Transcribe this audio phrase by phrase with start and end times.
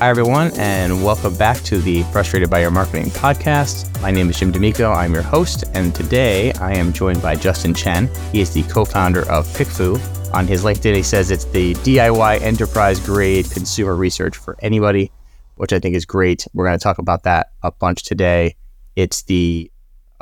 [0.00, 4.00] Hi, everyone, and welcome back to the Frustrated by Your Marketing podcast.
[4.00, 4.96] My name is Jim DeMicco.
[4.96, 8.08] I'm your host, and today I am joined by Justin Chen.
[8.32, 10.00] He is the co founder of PickFu.
[10.32, 15.12] On his LinkedIn, he says it's the DIY enterprise grade consumer research for anybody,
[15.56, 16.46] which I think is great.
[16.54, 18.56] We're going to talk about that a bunch today.
[18.96, 19.70] It's the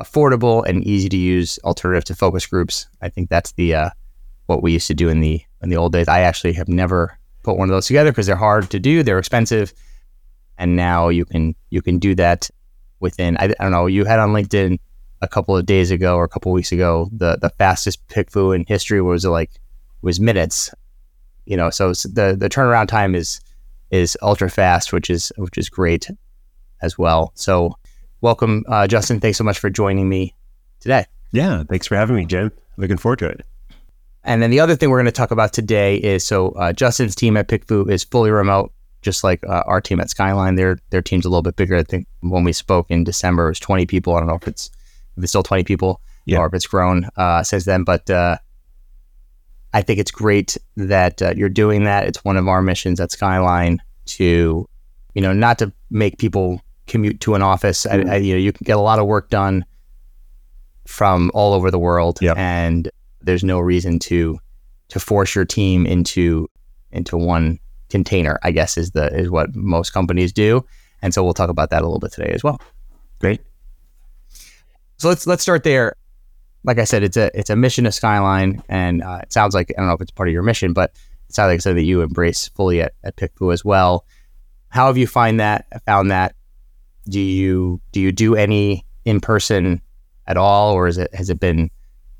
[0.00, 2.88] affordable and easy to use alternative to focus groups.
[3.00, 3.90] I think that's the uh,
[4.46, 6.08] what we used to do in the in the old days.
[6.08, 9.18] I actually have never put one of those together because they're hard to do, they're
[9.18, 9.72] expensive,
[10.58, 12.50] and now you can you can do that
[13.00, 13.36] within.
[13.38, 13.86] I, I don't know.
[13.86, 14.78] You had on LinkedIn
[15.20, 18.54] a couple of days ago or a couple of weeks ago the the fastest PickFu
[18.54, 19.50] in history was like
[20.02, 20.70] was minutes.
[21.46, 23.40] You know, so the the turnaround time is
[23.90, 26.08] is ultra fast, which is which is great
[26.82, 27.32] as well.
[27.34, 27.76] So,
[28.20, 29.20] welcome, uh, Justin.
[29.20, 30.34] Thanks so much for joining me
[30.80, 31.06] today.
[31.32, 32.52] Yeah, thanks for having me, Jim.
[32.76, 33.47] Looking forward to it.
[34.28, 37.14] And then the other thing we're going to talk about today is so uh, Justin's
[37.14, 40.56] team at PickFu is fully remote, just like uh, our team at Skyline.
[40.56, 41.76] Their their team's a little bit bigger.
[41.76, 44.14] I think when we spoke in December, it was 20 people.
[44.14, 44.70] I don't know if it's
[45.16, 46.38] if it's still 20 people yeah.
[46.38, 47.84] or if it's grown uh, since then.
[47.84, 48.36] But uh,
[49.72, 52.06] I think it's great that uh, you're doing that.
[52.06, 54.68] It's one of our missions at Skyline to,
[55.14, 57.86] you know, not to make people commute to an office.
[57.86, 58.10] Mm-hmm.
[58.10, 59.64] I, I, you know, you can get a lot of work done
[60.86, 62.36] from all over the world, yep.
[62.36, 62.90] and
[63.22, 64.38] there's no reason to
[64.88, 66.48] to force your team into
[66.90, 67.58] into one
[67.90, 68.38] container.
[68.42, 70.64] I guess is the is what most companies do,
[71.02, 72.60] and so we'll talk about that a little bit today as well.
[73.18, 73.40] Great.
[74.98, 75.94] So let's let's start there.
[76.64, 79.72] Like I said, it's a it's a mission to Skyline, and uh, it sounds like
[79.76, 80.90] I don't know if it's part of your mission, but
[81.28, 84.04] it sounds like something that you embrace fully at, at PickFu as well.
[84.68, 86.34] How have you find that found that?
[87.08, 89.80] Do you do you do any in person
[90.26, 91.70] at all, or is it has it been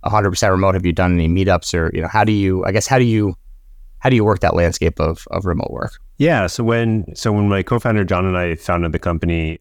[0.04, 0.74] 100% remote?
[0.74, 3.04] Have you done any meetups or, you know, how do you, I guess, how do
[3.04, 3.34] you,
[3.98, 5.92] how do you work that landscape of, of remote work?
[6.18, 6.46] Yeah.
[6.46, 9.58] So when, so when my co-founder, John and I founded the company,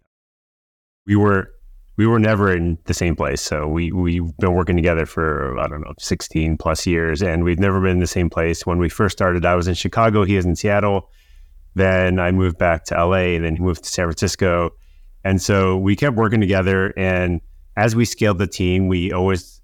[1.05, 1.51] we were,
[1.97, 3.41] we were never in the same place.
[3.41, 7.59] So we, we've been working together for, I don't know, 16 plus years and we've
[7.59, 8.65] never been in the same place.
[8.65, 11.09] When we first started, I was in Chicago, he is in Seattle.
[11.73, 14.71] Then I moved back to LA, then he moved to San Francisco.
[15.23, 16.93] And so we kept working together.
[16.97, 17.41] And
[17.75, 19.56] as we scaled the team, we always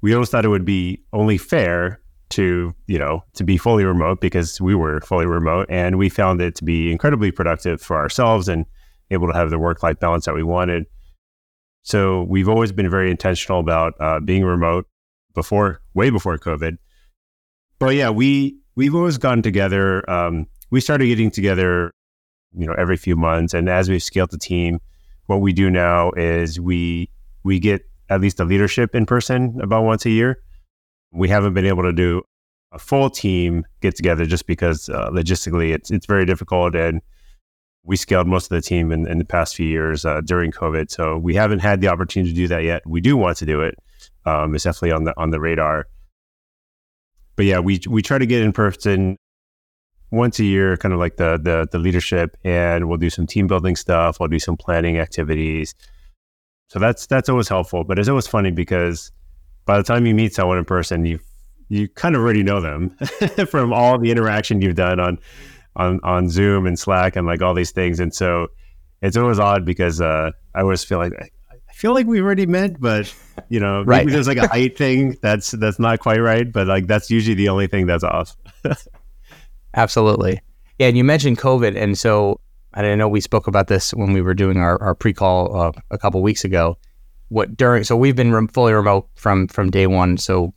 [0.00, 2.00] we always thought it would be only fair
[2.30, 6.40] to you know to be fully remote because we were fully remote and we found
[6.40, 8.66] it to be incredibly productive for ourselves and
[9.10, 10.84] able to have the work life balance that we wanted.
[11.82, 14.86] So we've always been very intentional about uh, being remote
[15.34, 16.76] before way before covid.
[17.78, 21.92] But yeah we we've always gotten together um, we started getting together
[22.52, 23.54] you know every few months.
[23.54, 24.80] And as we've scaled the team
[25.26, 27.10] what we do now is we
[27.44, 30.40] we get at least a leadership in person about once a year.
[31.12, 32.22] We haven't been able to do
[32.72, 37.00] a full team get together just because uh, logistically it's it's very difficult and
[37.84, 40.90] we scaled most of the team in, in the past few years uh, during COVID.
[40.90, 42.82] So we haven't had the opportunity to do that yet.
[42.86, 43.76] We do want to do it.
[44.26, 45.86] Um, it's definitely on the on the radar.
[47.36, 49.16] But yeah, we we try to get in person
[50.10, 53.46] once a year, kind of like the the the leadership, and we'll do some team
[53.46, 54.20] building stuff.
[54.20, 55.74] We'll do some planning activities.
[56.68, 57.84] So that's that's always helpful.
[57.84, 59.10] But it's always funny because
[59.64, 61.18] by the time you meet someone in person, you
[61.68, 62.90] you kind of already know them
[63.48, 65.18] from all the interaction you've done on
[65.76, 68.00] on on Zoom and Slack and like all these things.
[68.00, 68.48] And so
[69.02, 72.80] it's always odd because uh, I always feel like I feel like we already met,
[72.80, 73.12] but
[73.48, 74.08] you know, maybe right.
[74.08, 76.50] there's like a height thing that's that's not quite right.
[76.50, 78.36] But like that's usually the only thing that's off.
[79.74, 80.40] Absolutely.
[80.78, 82.40] Yeah, and you mentioned COVID, and so
[82.74, 85.72] and I know we spoke about this when we were doing our, our pre-call uh,
[85.90, 86.76] a couple weeks ago.
[87.28, 90.16] What during so we've been fully remote from from day one.
[90.16, 90.54] So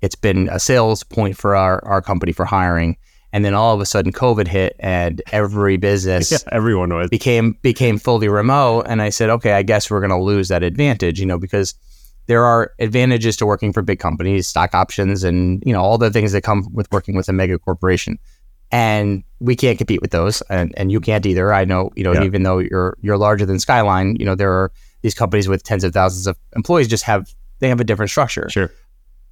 [0.00, 2.96] it's been a sales point for our our company for hiring,
[3.32, 7.56] and then all of a sudden COVID hit, and every business, yeah, everyone was became
[7.62, 8.86] became fully remote.
[8.88, 11.74] And I said, okay, I guess we're going to lose that advantage, you know, because
[12.26, 16.10] there are advantages to working for big companies, stock options, and you know all the
[16.10, 18.18] things that come with working with a mega corporation
[18.70, 21.52] and we can't compete with those and, and you can't either.
[21.52, 22.24] I know you know yeah.
[22.24, 24.72] even though you're you're larger than skyline you know there are
[25.02, 28.48] these companies with tens of thousands of employees just have they have a different structure.
[28.50, 28.70] Sure.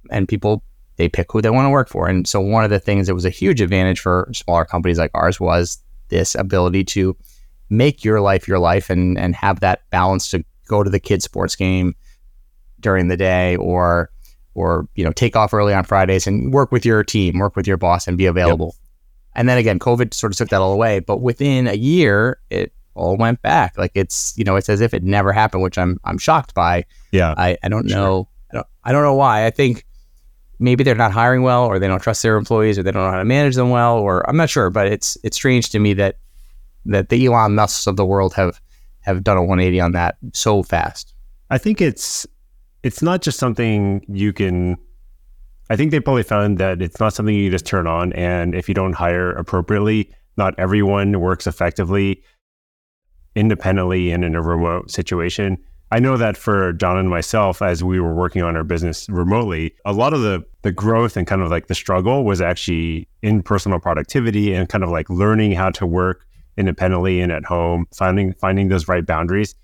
[0.09, 0.63] And people
[0.95, 2.07] they pick who they want to work for.
[2.07, 5.11] And so one of the things that was a huge advantage for smaller companies like
[5.13, 5.77] ours was
[6.09, 7.15] this ability to
[7.69, 11.25] make your life your life and and have that balance to go to the kids
[11.25, 11.95] sports game
[12.79, 14.09] during the day or
[14.55, 17.67] or you know take off early on Fridays and work with your team, work with
[17.67, 18.75] your boss, and be available.
[19.37, 20.99] And then again, COVID sort of took that all away.
[20.99, 23.77] But within a year, it all went back.
[23.77, 26.85] Like it's you know it's as if it never happened, which I'm I'm shocked by.
[27.11, 27.97] Yeah, I, I don't sure.
[27.97, 29.45] know I don't I don't know why.
[29.45, 29.85] I think
[30.59, 33.11] maybe they're not hiring well, or they don't trust their employees, or they don't know
[33.11, 34.69] how to manage them well, or I'm not sure.
[34.69, 36.17] But it's it's strange to me that
[36.87, 38.59] that the Elon Musks of the world have
[39.07, 41.13] have done a 180 on that so fast?
[41.49, 42.27] I think it's
[42.83, 44.77] it's not just something you can.
[45.69, 48.69] I think they probably found that it's not something you just turn on, and if
[48.69, 52.21] you don't hire appropriately, not everyone works effectively
[53.35, 55.57] independently and in a remote situation.
[55.91, 59.73] I know that for John and myself, as we were working on our business remotely,
[59.85, 63.41] a lot of the the growth and kind of like the struggle was actually in
[63.41, 66.25] personal productivity and kind of like learning how to work
[66.57, 69.55] independently and at home, finding finding those right boundaries.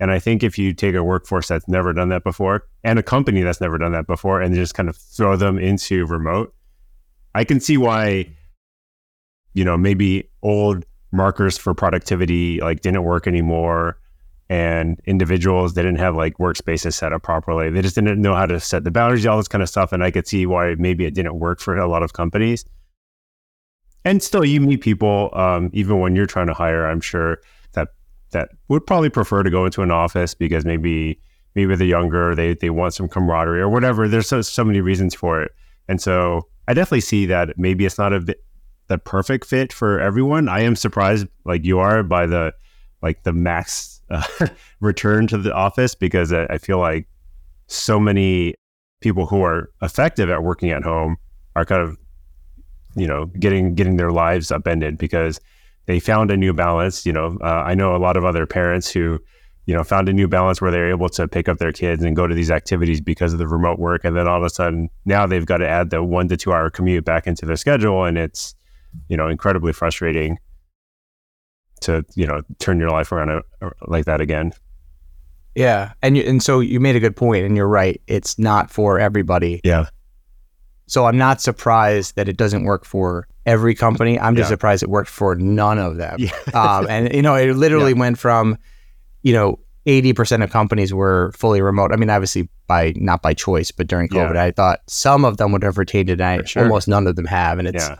[0.00, 3.02] And I think if you take a workforce that's never done that before and a
[3.02, 6.54] company that's never done that before and just kind of throw them into remote,
[7.34, 8.26] I can see why,
[9.52, 13.98] you know, maybe old markers for productivity like didn't work anymore
[14.48, 17.70] and individuals they didn't have like workspaces set up properly.
[17.70, 20.04] They just didn't know how to set the boundaries all this kind of stuff and
[20.04, 22.64] i could see why maybe it didn't work for a lot of companies.
[24.04, 27.38] And still you meet people um, even when you're trying to hire i'm sure
[27.72, 27.88] that
[28.30, 31.20] that would probably prefer to go into an office because maybe
[31.54, 35.14] maybe they're younger they they want some camaraderie or whatever there's so, so many reasons
[35.14, 35.52] for it
[35.88, 38.36] and so i definitely see that maybe it's not a
[38.90, 40.48] the perfect fit for everyone.
[40.48, 42.52] I am surprised, like you are, by the
[43.02, 44.26] like the max uh,
[44.80, 47.08] return to the office because I, I feel like
[47.68, 48.56] so many
[49.00, 51.16] people who are effective at working at home
[51.54, 51.96] are kind of
[52.96, 55.40] you know getting getting their lives upended because
[55.86, 57.06] they found a new balance.
[57.06, 59.20] You know, uh, I know a lot of other parents who
[59.70, 62.16] you know found a new balance where they're able to pick up their kids and
[62.16, 64.90] go to these activities because of the remote work, and then all of a sudden
[65.04, 68.04] now they've got to add the one to two hour commute back into their schedule,
[68.04, 68.54] and it's
[69.08, 70.38] you know, incredibly frustrating
[71.80, 74.52] to, you know, turn your life around uh, like that again.
[75.54, 75.92] Yeah.
[76.02, 78.00] And you, and so you made a good point and you're right.
[78.06, 79.60] It's not for everybody.
[79.64, 79.86] Yeah.
[80.86, 84.18] So I'm not surprised that it doesn't work for every company.
[84.18, 84.54] I'm just yeah.
[84.54, 86.18] surprised it worked for none of them.
[86.18, 86.30] Yeah.
[86.54, 87.98] um, and you know, it literally yeah.
[87.98, 88.58] went from,
[89.22, 91.92] you know, 80% of companies were fully remote.
[91.92, 94.44] I mean, obviously by not by choice, but during COVID, yeah.
[94.44, 96.62] I thought some of them would have retained it and sure.
[96.62, 97.58] almost none of them have.
[97.58, 97.98] And it's, yeah.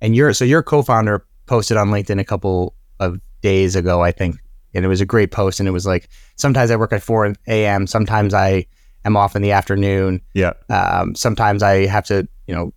[0.00, 4.36] And your so your co-founder posted on LinkedIn a couple of days ago, I think,
[4.74, 5.60] and it was a great post.
[5.60, 7.86] And it was like, sometimes I work at 4 a.m.
[7.86, 8.66] Sometimes I
[9.04, 10.20] am off in the afternoon.
[10.34, 10.52] Yeah.
[10.68, 12.72] Um, sometimes I have to, you know,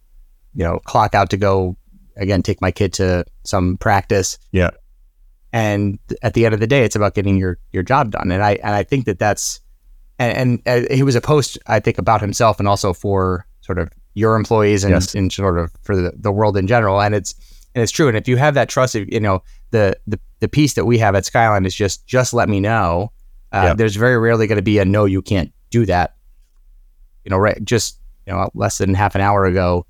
[0.54, 1.76] you know, clock out to go
[2.18, 4.38] again, take my kid to some practice.
[4.52, 4.70] Yeah.
[5.54, 8.32] And at the end of the day, it's about getting your your job done.
[8.32, 9.62] And I and I think that that's
[10.18, 13.78] and, and uh, it was a post I think about himself and also for sort
[13.78, 15.16] of your employees and, yes.
[15.16, 17.02] and sort of for the, the world in general.
[17.02, 17.36] And it's
[17.76, 18.08] and it's true.
[18.08, 21.16] And if you have that trust, you know the the the piece that we have
[21.16, 23.12] at Skyline is just just let me know.
[23.52, 23.78] Uh, yep.
[23.78, 26.16] There's very rarely going to be a no, you can't do that.
[27.26, 27.64] You know, right?
[27.64, 29.86] Just you know, less than half an hour ago,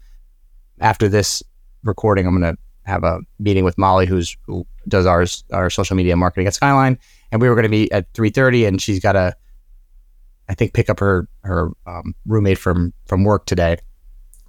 [0.79, 1.41] after this
[1.83, 5.95] recording, I'm going to have a meeting with Molly, who's who does our our social
[5.95, 6.97] media marketing at Skyline,
[7.31, 9.35] and we were going to meet at 3:30, and she's got to,
[10.49, 13.77] I think, pick up her her um, roommate from from work today.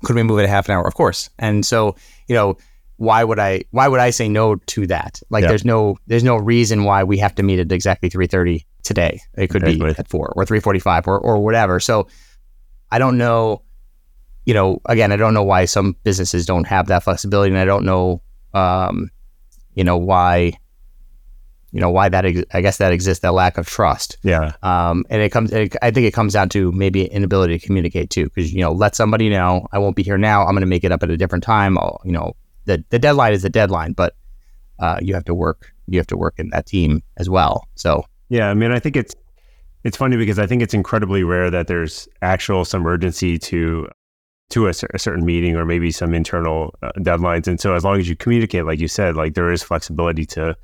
[0.04, 0.86] Could we move it a half an hour?
[0.86, 1.31] Of course.
[1.38, 1.96] And so,
[2.28, 2.58] you know,
[2.96, 5.20] why would I why would I say no to that?
[5.31, 5.48] Like yeah.
[5.48, 9.20] there's no there's no reason why we have to meet at exactly 3:30 today.
[9.34, 9.92] It could exactly.
[9.92, 11.80] be at 4 or 3:45 or or whatever.
[11.80, 12.08] So
[12.90, 13.62] I don't know
[14.46, 17.64] you know, again, I don't know why some businesses don't have that flexibility and I
[17.64, 18.22] don't know
[18.52, 19.10] um
[19.75, 20.53] you know why
[21.75, 24.16] you know why that ex- I guess that exists that lack of trust.
[24.23, 24.52] Yeah.
[24.62, 25.52] Um, and it comes.
[25.52, 28.71] It, I think it comes down to maybe inability to communicate too, because you know
[28.71, 30.43] let somebody know I won't be here now.
[30.43, 31.76] I'm going to make it up at a different time.
[31.76, 34.14] I'll, you know the the deadline is the deadline, but
[34.78, 35.73] uh, you have to work.
[35.88, 37.66] You have to work in that team as well.
[37.75, 39.14] So yeah, I mean, I think it's
[39.83, 43.88] it's funny because I think it's incredibly rare that there's actual some urgency to
[44.50, 47.46] to a, a, certain meeting or maybe some internal uh, deadlines.
[47.46, 50.56] And so as long as you communicate, like you said, like there is flexibility to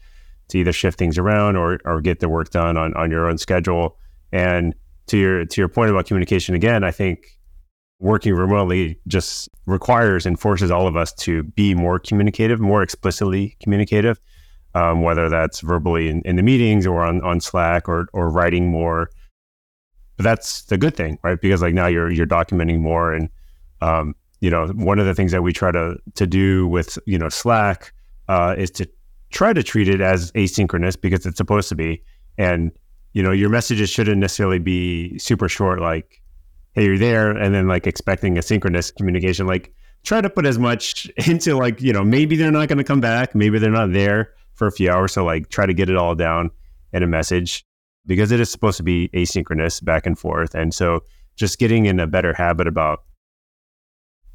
[0.49, 3.39] to either shift things around or or get the work done on on your own
[3.39, 3.97] schedule.
[4.33, 4.75] And
[5.07, 7.27] to your to your point about communication again, I think
[8.01, 13.57] working remotely just requires and forces all of us to be more communicative, more explicitly
[13.63, 14.19] communicative,
[14.75, 18.69] um, whether that's verbally in, in, the meetings or on, on Slack or or writing
[18.69, 19.11] more.
[20.17, 21.41] But that's the good thing, right?
[21.41, 23.29] Because like now you're you're documenting more, and
[23.81, 27.19] um, you know one of the things that we try to to do with you
[27.19, 27.93] know Slack
[28.29, 28.89] uh, is to
[29.31, 32.03] try to treat it as asynchronous because it's supposed to be.
[32.39, 32.73] And,
[33.13, 36.23] you know, your messages shouldn't necessarily be super short, like,
[36.73, 39.47] hey, you're there, and then like expecting a synchronous communication.
[39.47, 39.73] Like,
[40.05, 43.01] try to put as much into like, you know, maybe they're not going to come
[43.01, 45.13] back, maybe they're not there for a few hours.
[45.13, 46.51] So, like, try to get it all down
[46.93, 47.65] in a message
[48.07, 50.55] because it is supposed to be asynchronous back and forth.
[50.55, 51.01] And so,
[51.37, 53.05] just getting in a better habit about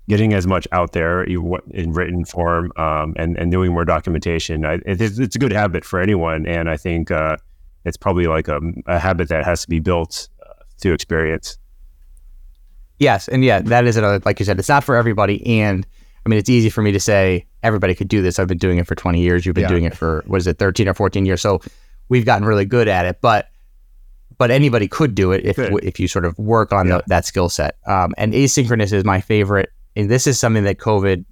[0.08, 4.66] getting as much out there in written form um, and and doing more documentation.
[4.66, 7.38] I, it's, it's, a good habit for anyone, and I think uh,
[7.86, 11.58] it's probably like a, a, habit that has to be built uh, through experience.
[13.00, 14.22] Yes, and yeah, that is another.
[14.26, 15.86] Like you said, it's not for everybody, and
[16.26, 18.40] I mean, it's easy for me to say everybody could do this.
[18.40, 19.46] I've been doing it for 20 years.
[19.46, 19.70] You've been yeah.
[19.70, 21.42] doing it for what is it, 13 or 14 years?
[21.42, 21.62] So
[22.10, 23.50] we've gotten really good at it, but
[24.38, 25.84] but anybody could do it if Good.
[25.84, 26.98] if you sort of work on yeah.
[26.98, 27.78] the, that skill set.
[27.88, 31.26] Um, and asynchronous is my favorite, and this is something that COVID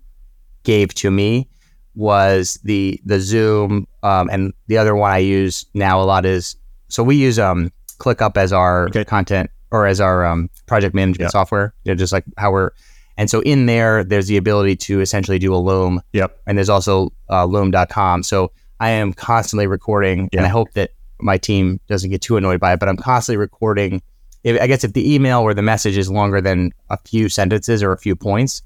[0.64, 1.50] gave to me
[1.96, 6.56] was the the Zoom, um, and the other one I use now a lot is
[6.88, 9.06] so we use um, ClickUp as our okay.
[9.06, 11.32] content or as our um, project management yeah.
[11.32, 11.74] software.
[11.84, 12.72] You know, just like how we're
[13.18, 16.02] and so in there, there's the ability to essentially do a Loom.
[16.14, 16.36] Yep.
[16.48, 18.24] And there's also uh, Loom.com.
[18.24, 22.60] So I am constantly recording, and I hope that my team doesn't get too annoyed
[22.60, 24.02] by it, but I'm constantly recording.
[24.44, 27.82] If, I guess if the email or the message is longer than a few sentences
[27.82, 28.62] or a few points,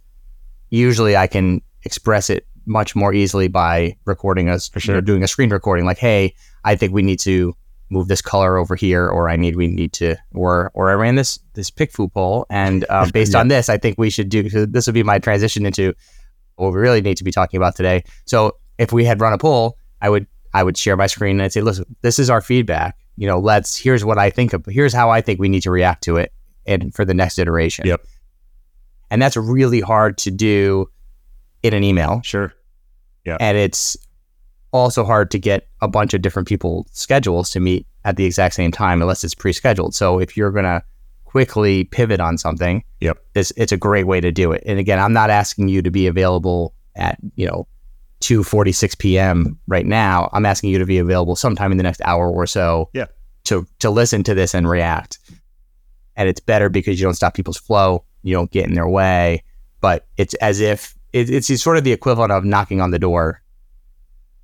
[0.70, 5.06] usually I can express it much more easily by recording us for sure, you know,
[5.06, 5.86] doing a screen recording.
[5.86, 7.56] Like, hey, I think we need to
[7.90, 11.16] move this color over here, or I need we need to, or or I ran
[11.16, 13.40] this this PickFu poll, and uh, based yeah.
[13.40, 14.44] on this, I think we should do.
[14.66, 15.94] This would be my transition into
[16.56, 18.04] what we really need to be talking about today.
[18.26, 21.44] So if we had run a poll, I would I would share my screen and
[21.44, 22.98] I'd say, listen, this is our feedback.
[23.18, 24.66] You know, let's here's what I think of.
[24.66, 26.32] Here's how I think we need to react to it,
[26.66, 27.86] and for the next iteration.
[27.86, 28.06] Yep.
[29.10, 30.90] And that's really hard to do
[31.64, 32.22] in an email.
[32.24, 32.54] Sure.
[33.26, 33.38] Yeah.
[33.40, 33.98] And it's
[34.72, 38.56] also hard to get a bunch of different people's schedules to meet at the exact
[38.56, 39.96] same time unless it's pre-scheduled.
[39.96, 40.84] So if you're gonna
[41.26, 44.64] quickly pivot on something, yep, this it's a great way to do it.
[44.66, 47.68] And again, I'm not asking you to be available at you know
[48.22, 49.60] 2:46 p.m.
[49.68, 50.30] right now.
[50.34, 52.90] I'm asking you to be available sometime in the next hour or so.
[52.94, 53.06] Yeah.
[53.46, 55.20] To to listen to this and react.
[56.16, 58.04] And it's better because you don't stop people's flow.
[58.24, 59.44] You don't get in their way.
[59.82, 63.42] But it's as if it, it's sort of the equivalent of knocking on the door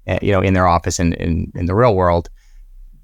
[0.06, 2.30] Eh, you know, in their office in, in, in the real world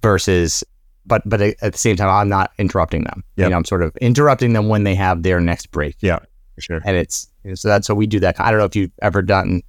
[0.01, 0.65] versus,
[1.05, 3.23] but, but at the same time, I'm not interrupting them.
[3.37, 3.45] Yep.
[3.45, 5.95] You know, I'm sort of interrupting them when they have their next break.
[6.01, 6.19] Yeah,
[6.55, 6.81] for sure.
[6.83, 8.37] And it's, so that's, so we do that.
[8.39, 9.61] I don't know if you've ever done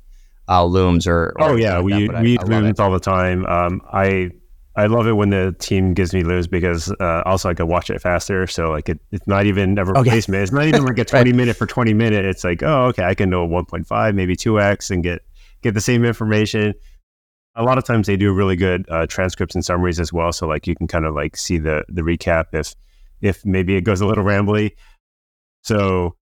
[0.50, 3.00] uh, looms or, or oh yeah, like we, that, we I, I looms all the
[3.00, 3.46] time.
[3.46, 4.30] Um, I,
[4.76, 7.90] I love it when the team gives me looms because uh, also I can watch
[7.90, 8.46] it faster.
[8.46, 10.36] So like it, it's not even a replacement.
[10.36, 10.42] Okay.
[10.42, 11.36] It's not even like a 20 right.
[11.36, 12.24] minute for 20 minute.
[12.24, 15.22] It's like, oh, okay, I can know 1.5, maybe 2x and get,
[15.62, 16.74] get the same information
[17.56, 20.32] a lot of times they do really good uh, transcripts and summaries as well.
[20.32, 22.74] So like you can kind of like see the the recap if
[23.20, 24.72] if maybe it goes a little rambly.
[25.62, 26.16] So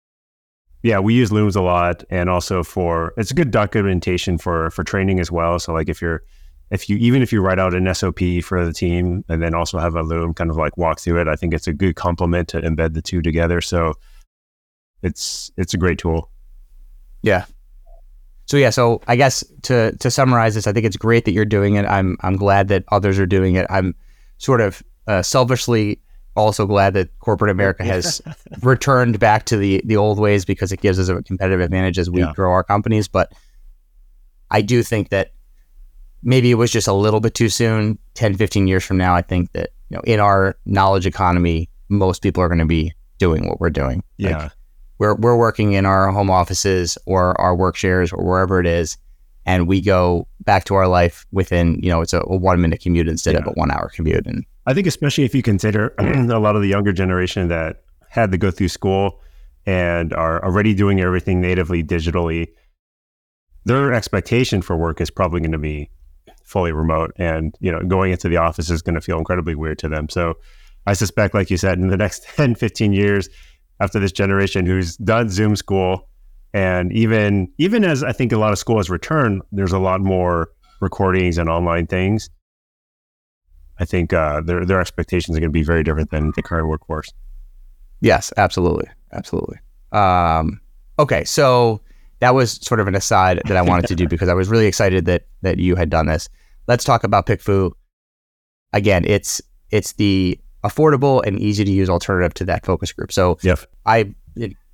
[0.85, 4.85] yeah, we use Looms a lot, and also for it's a good documentation for for
[4.85, 5.59] training as well.
[5.59, 6.23] So like if you're
[6.71, 9.79] if you even if you write out an SOP for the team and then also
[9.79, 12.49] have a Loom kind of like walk through it, I think it's a good complement
[12.49, 13.63] to embed the two together.
[13.63, 13.95] So
[15.03, 16.31] it's it's a great tool.
[17.23, 17.47] Yeah,
[18.45, 21.47] so yeah, so I guess to to summarize this, I think it's great that you're
[21.47, 21.87] doing it.
[21.87, 23.67] I'm I'm glad that others are doing it.
[23.71, 23.95] I'm
[24.37, 26.01] sort of uh, selfishly
[26.37, 28.21] also glad that corporate America has
[28.63, 32.11] returned back to the the old ways because it gives us a competitive advantage as
[32.11, 32.33] we yeah.
[32.35, 33.09] grow our companies.
[33.09, 33.33] But
[34.51, 35.33] I do think that
[36.23, 37.99] maybe it was just a little bit too soon.
[38.15, 42.23] 10, 15 years from now, I think that you know in our knowledge economy, most
[42.23, 44.03] people are going to be doing what we're doing.
[44.17, 44.39] Yeah.
[44.39, 44.53] Like,
[44.99, 48.97] we're we're working in our home offices or our work shares or wherever it is,
[49.47, 52.81] and we go back to our life within you know it's a, a one minute
[52.81, 53.41] commute instead yeah.
[53.41, 54.27] of a one hour commute.
[54.27, 58.33] And I think especially if you consider a lot of the younger generation that had
[58.33, 59.21] to go through school
[59.67, 62.49] and are already doing everything natively digitally,
[63.65, 65.91] their expectation for work is probably going to be
[66.45, 69.79] fully remote, and you know going into the office is going to feel incredibly weird
[69.79, 70.09] to them.
[70.09, 70.35] So.
[70.87, 73.31] I suspect, like you said, in the next 10, 15 years,
[73.81, 76.09] after this generation who's done Zoom school.
[76.55, 80.01] And even even as I think a lot of school has returned, there's a lot
[80.01, 82.31] more recordings and online things.
[83.81, 86.69] I think uh, their their expectations are going to be very different than the current
[86.69, 87.13] workforce.
[88.01, 89.59] Yes, absolutely, absolutely.
[89.91, 90.61] Um,
[90.97, 91.81] okay, so
[92.21, 94.67] that was sort of an aside that I wanted to do because I was really
[94.67, 96.29] excited that that you had done this.
[96.69, 97.73] Let's talk about PickFu.
[98.73, 103.11] Again, it's it's the affordable and easy to use alternative to that focus group.
[103.11, 103.59] So yep.
[103.87, 104.15] I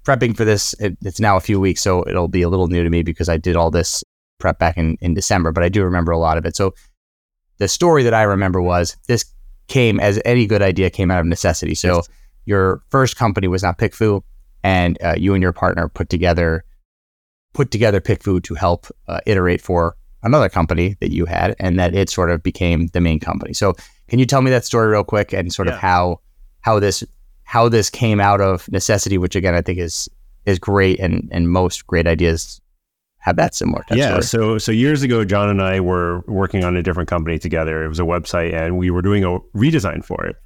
[0.04, 0.74] prepping for this.
[0.80, 3.28] It, it's now a few weeks, so it'll be a little new to me because
[3.28, 4.04] I did all this
[4.38, 6.56] prep back in in December, but I do remember a lot of it.
[6.56, 6.74] So
[7.58, 9.24] the story that I remember was this
[9.68, 11.74] came as any good idea came out of necessity.
[11.74, 12.08] So yes.
[12.44, 14.22] your first company was not PickFu,
[14.64, 16.64] and uh, you and your partner put together
[17.52, 21.94] put together PickFu to help uh, iterate for another company that you had, and that
[21.94, 23.52] it sort of became the main company.
[23.52, 23.74] So
[24.08, 25.74] can you tell me that story real quick and sort yeah.
[25.74, 26.20] of how
[26.62, 27.04] how this
[27.50, 30.08] how this came out of necessity, which again I think is
[30.46, 32.60] is great, and and most great ideas
[33.18, 33.84] have that similar.
[33.90, 34.20] yeah.
[34.20, 34.22] Story.
[34.22, 37.84] So so years ago, John and I were working on a different company together.
[37.84, 40.36] It was a website, and we were doing a redesign for it.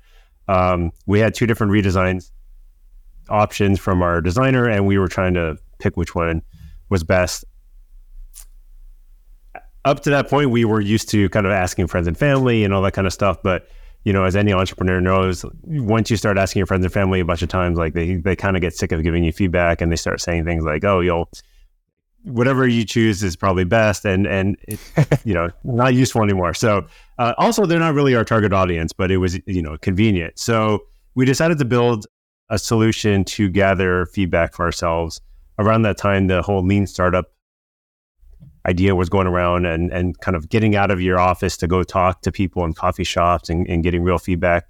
[0.48, 2.30] Um, we had two different redesigns
[3.28, 6.40] options from our designer, and we were trying to pick which one
[6.88, 7.44] was best.
[9.84, 12.72] Up to that point, we were used to kind of asking friends and family and
[12.72, 13.68] all that kind of stuff, but
[14.04, 17.24] you know, as any entrepreneur knows, once you start asking your friends and family a
[17.24, 19.90] bunch of times, like they, they kind of get sick of giving you feedback and
[19.90, 21.30] they start saying things like, oh, you'll,
[22.24, 24.04] whatever you choose is probably best.
[24.04, 24.78] And, and, it,
[25.24, 26.52] you know, not useful anymore.
[26.52, 26.86] So,
[27.18, 30.38] uh, also they're not really our target audience, but it was, you know, convenient.
[30.38, 30.84] So
[31.14, 32.06] we decided to build
[32.50, 35.22] a solution to gather feedback for ourselves.
[35.58, 37.32] Around that time, the whole lean startup
[38.66, 41.82] idea was going around and, and kind of getting out of your office to go
[41.82, 44.68] talk to people in coffee shops and, and getting real feedback.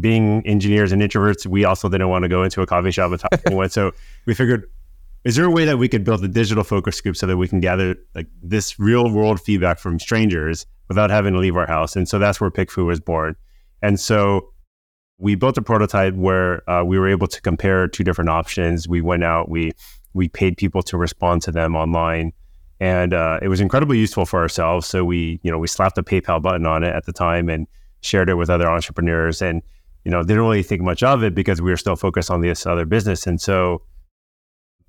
[0.00, 3.20] Being engineers and introverts, we also didn't want to go into a coffee shop and
[3.20, 3.68] talk to anyone.
[3.68, 3.92] So
[4.26, 4.64] we figured,
[5.24, 7.46] is there a way that we could build a digital focus group so that we
[7.46, 11.94] can gather like this real world feedback from strangers without having to leave our house?
[11.94, 13.36] And so that's where PickFu was born.
[13.82, 14.48] And so
[15.18, 18.88] we built a prototype where uh, we were able to compare two different options.
[18.88, 19.72] We went out, we
[20.14, 22.32] we paid people to respond to them online
[22.82, 24.88] and uh, it was incredibly useful for ourselves.
[24.88, 27.68] So we, you know, we slapped a PayPal button on it at the time and
[28.00, 29.62] shared it with other entrepreneurs, and
[30.04, 32.66] you know, didn't really think much of it because we were still focused on this
[32.66, 33.24] other business.
[33.24, 33.82] And so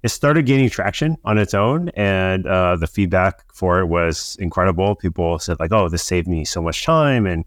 [0.02, 4.96] it started gaining traction on its own, and uh, the feedback for it was incredible.
[4.96, 7.46] People said like, "Oh, this saved me so much time," and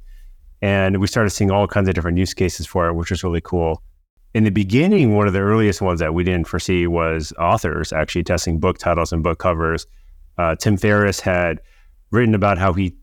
[0.63, 3.41] and we started seeing all kinds of different use cases for it, which was really
[3.41, 3.83] cool.
[4.33, 8.23] In the beginning, one of the earliest ones that we didn't foresee was authors actually
[8.23, 9.89] testing book titles and book covers
[10.39, 11.61] uh, Tim Ferriss had
[12.11, 12.97] written about how he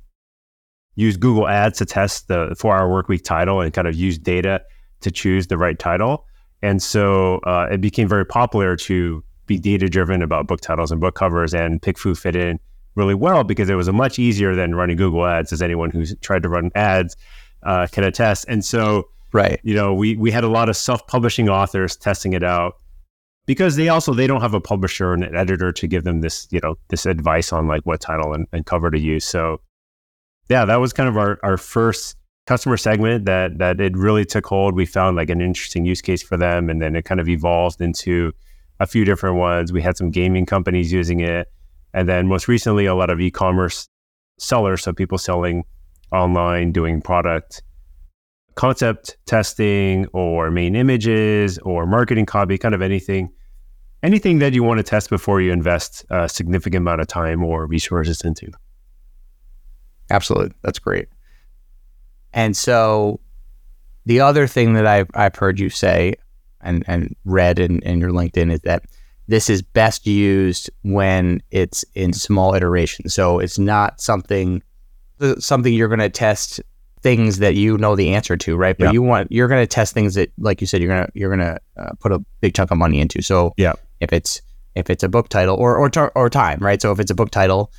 [0.96, 4.62] used Google Ads to test the four hour workweek title and kind of used data
[5.02, 6.25] to choose the right title.
[6.62, 11.02] And so uh, it became very popular to be data driven about book titles and
[11.02, 12.60] book covers, and PickFu fit in
[12.96, 16.16] really well because it was a much easier than running Google Ads, as anyone who's
[16.22, 17.18] tried to run ads
[17.63, 18.46] uh, can attest.
[18.48, 22.34] And so, right, you know, we we had a lot of self publishing authors testing
[22.34, 22.77] it out,
[23.46, 26.48] because they also they don't have a publisher and an editor to give them this
[26.51, 29.25] you know this advice on like what title and, and cover to use.
[29.25, 29.62] So
[30.50, 34.46] yeah that was kind of our, our first customer segment that that it really took
[34.46, 34.75] hold.
[34.75, 37.82] We found like an interesting use case for them and then it kind of evolved
[37.82, 38.32] into
[38.79, 39.72] a few different ones.
[39.72, 41.48] We had some gaming companies using it
[41.94, 43.88] and then most recently a lot of e-commerce
[44.40, 45.64] sellers so people selling
[46.12, 47.62] online doing product
[48.55, 53.31] concept testing or main images or marketing copy, kind of anything,
[54.01, 57.66] anything that you want to test before you invest a significant amount of time or
[57.66, 58.51] resources into.
[60.09, 60.53] Absolutely.
[60.61, 61.07] That's great.
[62.33, 63.20] And so
[64.05, 66.16] the other thing that I've, I've heard you say
[66.61, 68.83] and, and read in, in your LinkedIn is that
[69.27, 73.13] this is best used when it's in small iterations.
[73.13, 74.61] So it's not something
[75.39, 76.59] something you're going to test
[77.03, 78.77] things that you know the answer to, right?
[78.77, 78.92] But yeah.
[78.94, 81.59] you want you're going to test things that, like you said, you're gonna you're gonna
[81.77, 83.22] uh, put a big chunk of money into.
[83.22, 84.42] So yeah, if it's
[84.75, 86.81] if it's a book title or or or time, right?
[86.81, 87.72] So if it's a book title,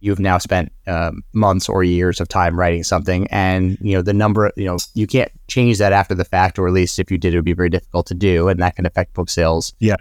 [0.00, 4.12] you've now spent um, months or years of time writing something, and you know the
[4.12, 4.52] number.
[4.56, 7.32] You know you can't change that after the fact, or at least if you did,
[7.32, 9.72] it would be very difficult to do, and that can affect book sales.
[9.78, 9.96] Yeah,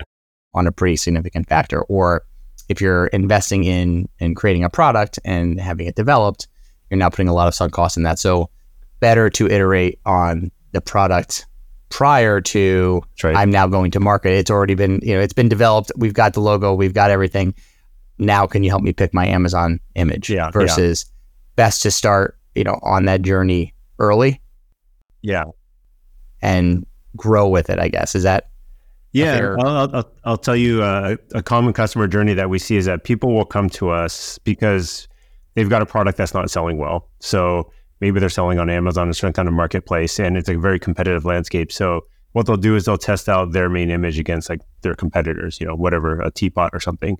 [0.54, 1.84] on a pretty significant factor.
[1.84, 2.26] Or
[2.70, 6.48] if you're investing in in creating a product and having it developed
[6.90, 8.20] you're now putting a lot of sunk costs in that.
[8.20, 8.50] So
[9.00, 11.46] better to iterate on the product
[11.90, 13.36] prior to right.
[13.36, 14.32] I'm now going to market.
[14.32, 15.92] It's already been, you know, it's been developed.
[15.96, 17.54] We've got the logo, we've got everything.
[18.18, 20.30] Now can you help me pick my Amazon image?
[20.30, 20.52] Yeah.
[20.52, 21.14] Versus yeah.
[21.56, 24.42] best to start, you know, on that journey early.
[25.22, 25.46] Yeah.
[26.42, 28.16] And grow with it, I guess.
[28.16, 28.50] Is that
[29.14, 29.56] yeah.
[29.60, 33.04] I'll, I'll, I'll, tell you uh, a common customer journey that we see is that
[33.04, 35.08] people will come to us because
[35.58, 37.10] they've got a product that's not selling well.
[37.20, 40.78] So maybe they're selling on Amazon or some kind of marketplace and it's a very
[40.78, 41.72] competitive landscape.
[41.72, 42.02] So
[42.34, 45.66] what they'll do is they'll test out their main image against like their competitors, you
[45.66, 47.18] know, whatever, a teapot or something.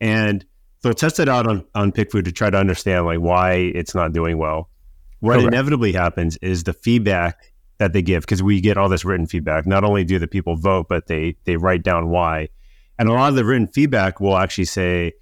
[0.00, 0.44] And
[0.82, 4.12] they'll test it out on, on PickFu to try to understand like why it's not
[4.12, 4.70] doing well.
[5.18, 5.48] What Correct.
[5.48, 7.36] inevitably happens is the feedback
[7.78, 9.66] that they give, because we get all this written feedback.
[9.66, 12.48] Not only do the people vote, but they they write down why.
[12.96, 15.14] And a lot of the written feedback will actually say,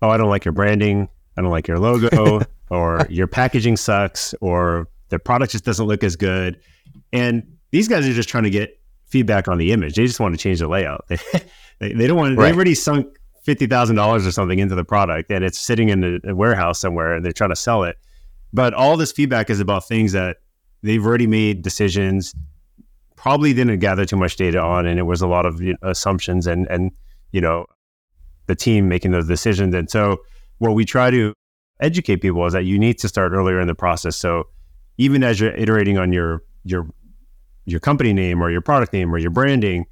[0.00, 1.08] Oh, I don't like your branding.
[1.36, 6.04] I don't like your logo, or your packaging sucks, or the product just doesn't look
[6.04, 6.60] as good.
[7.12, 9.94] And these guys are just trying to get feedback on the image.
[9.94, 11.06] They just want to change the layout.
[11.80, 12.38] They, they, they don't want.
[12.38, 12.50] Right.
[12.50, 13.08] They already sunk
[13.42, 16.78] fifty thousand dollars or something into the product, and it's sitting in a, a warehouse
[16.78, 17.96] somewhere, and they're trying to sell it.
[18.52, 20.36] But all this feedback is about things that
[20.82, 22.36] they've already made decisions
[23.16, 25.90] probably didn't gather too much data on, and it was a lot of you know,
[25.90, 26.92] assumptions and and
[27.32, 27.66] you know
[28.46, 29.74] the team making those decisions.
[29.74, 30.18] And so
[30.62, 31.34] what we try to
[31.80, 34.14] educate people is that you need to start earlier in the process.
[34.14, 34.44] So
[34.96, 36.86] even as you're iterating on your your
[37.64, 39.86] your company name or your product name or your branding,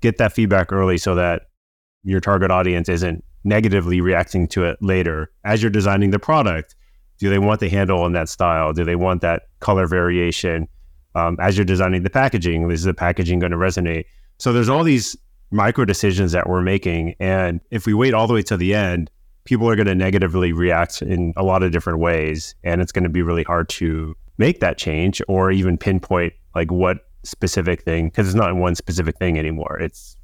[0.00, 1.42] get that feedback early so that
[2.04, 6.76] your target audience isn't negatively reacting to it later as you're designing the product.
[7.18, 8.72] Do they want the handle in that style?
[8.72, 10.68] Do they want that color variation?
[11.16, 14.04] Um, as you're designing the packaging, is the packaging going to resonate?
[14.38, 15.16] So there's all these
[15.50, 19.10] micro decisions that we're making, and if we wait all the way to the end,
[19.44, 23.04] people are going to negatively react in a lot of different ways, and it's going
[23.04, 28.06] to be really hard to make that change or even pinpoint like what specific thing
[28.08, 29.78] because it's not one specific thing anymore.
[29.80, 30.16] It's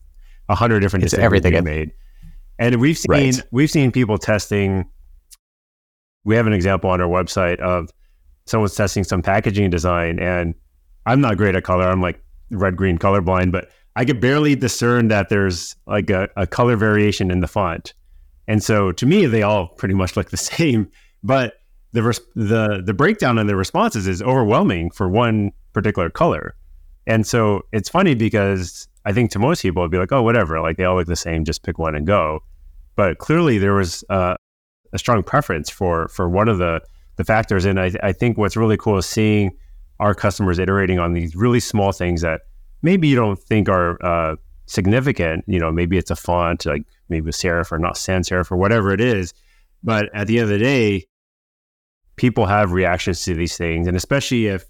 [0.48, 1.52] a hundred different It's everything.
[1.52, 1.92] being made,
[2.58, 3.42] and we've seen Right.
[3.52, 4.86] we've seen people testing.
[6.24, 7.90] We have an example on our website of
[8.46, 10.54] someone's testing some packaging design, and
[11.06, 11.84] I'm not great at color.
[11.88, 16.46] I'm like red green colorblind, but I could barely discern that there's like a, a
[16.46, 17.94] color variation in the font.
[18.48, 20.90] And so to me, they all pretty much look the same.
[21.22, 21.54] But
[21.92, 26.56] the res- the the breakdown in the responses is overwhelming for one particular color.
[27.06, 30.60] And so it's funny because I think to most people it'd be like, oh, whatever,
[30.60, 32.40] like they all look the same, just pick one and go.
[32.96, 34.34] But clearly there was uh,
[34.92, 36.80] a strong preference for for one of the
[37.16, 37.64] the factors.
[37.64, 39.52] And I, I think what's really cool is seeing
[40.00, 42.42] our customers iterating on these really small things that
[42.82, 45.44] maybe you don't think are uh, significant.
[45.46, 48.56] You know, maybe it's a font, like maybe a serif or not sans serif or
[48.56, 49.34] whatever it is.
[49.82, 51.06] But at the end of the day,
[52.16, 54.64] people have reactions to these things, and especially if,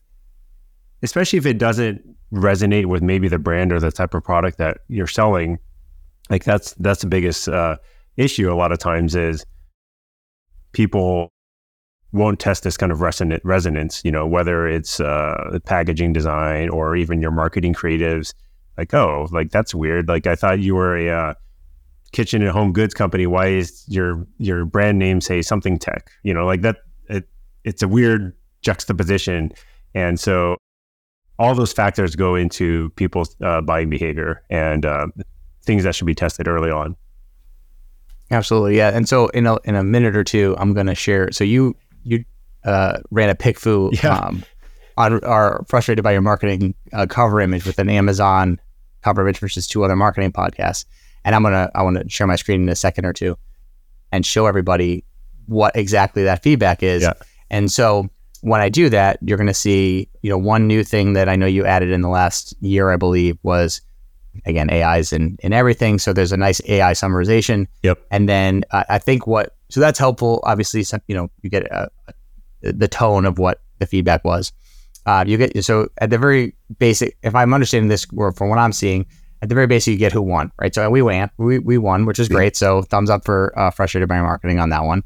[1.02, 4.78] especially if it doesn't resonate with maybe the brand or the type of product that
[4.88, 5.58] you're selling,
[6.30, 7.76] like that's that's the biggest uh,
[8.16, 8.52] issue.
[8.52, 9.46] A lot of times is
[10.72, 11.32] people
[12.12, 14.02] won't test this kind of resonant resonance.
[14.04, 18.34] You know, whether it's uh, the packaging design or even your marketing creatives.
[18.76, 20.06] Like, oh, like that's weird.
[20.06, 21.34] Like I thought you were a uh,
[22.12, 23.26] kitchen and home goods company.
[23.26, 26.10] Why is your your brand name say something tech?
[26.22, 26.76] You know, like that.
[27.08, 27.28] It,
[27.64, 29.52] it's a weird juxtaposition,
[29.94, 30.56] and so
[31.38, 35.06] all those factors go into people's uh, buying behavior and uh,
[35.64, 36.96] things that should be tested early on.
[38.30, 38.90] Absolutely, yeah.
[38.90, 41.32] And so in a in a minute or two, I'm going to share.
[41.32, 42.24] So you you
[42.64, 44.16] uh, ran a PickFu Yeah.
[44.18, 44.44] um,
[44.96, 48.60] on our frustrated by your marketing uh, cover image with an Amazon
[49.02, 50.84] cover image versus two other marketing podcasts.
[51.28, 53.36] And I'm gonna I want to share my screen in a second or two
[54.12, 55.04] and show everybody
[55.44, 57.02] what exactly that feedback is.
[57.02, 57.12] Yeah.
[57.50, 58.08] And so
[58.40, 61.36] when I do that, you're going to see, you know, one new thing that I
[61.36, 63.82] know you added in the last year, I believe, was
[64.46, 65.98] again AI's in in everything.
[65.98, 67.66] So there's a nice AI summarization.
[67.82, 67.98] Yep.
[68.10, 70.40] And then uh, I think what so that's helpful.
[70.44, 71.88] Obviously, some, you know, you get uh,
[72.62, 74.50] the tone of what the feedback was.
[75.04, 77.18] Uh, you get so at the very basic.
[77.22, 79.04] If I'm understanding this, or from what I'm seeing,
[79.40, 80.74] at the very basic, you get who won, right?
[80.74, 82.56] So we won, we, we won, which is great.
[82.56, 85.02] So thumbs up for uh, frustrated by marketing on that one.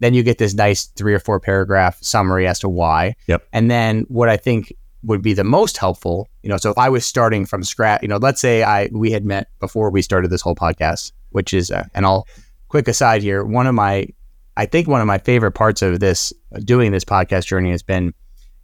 [0.00, 3.14] Then you get this nice three or four paragraph summary as to why.
[3.26, 3.46] Yep.
[3.52, 4.72] And then what I think
[5.02, 8.08] would be the most helpful, you know, so if I was starting from scratch, you
[8.08, 11.70] know, let's say I we had met before we started this whole podcast, which is,
[11.70, 12.26] uh, and I'll
[12.68, 14.08] quick aside here, one of my,
[14.56, 16.32] I think one of my favorite parts of this
[16.64, 18.12] doing this podcast journey has been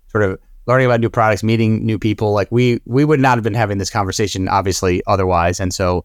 [0.08, 2.32] sort of learning about new products, meeting new people.
[2.32, 6.04] Like we we would not have been having this conversation obviously otherwise, and so.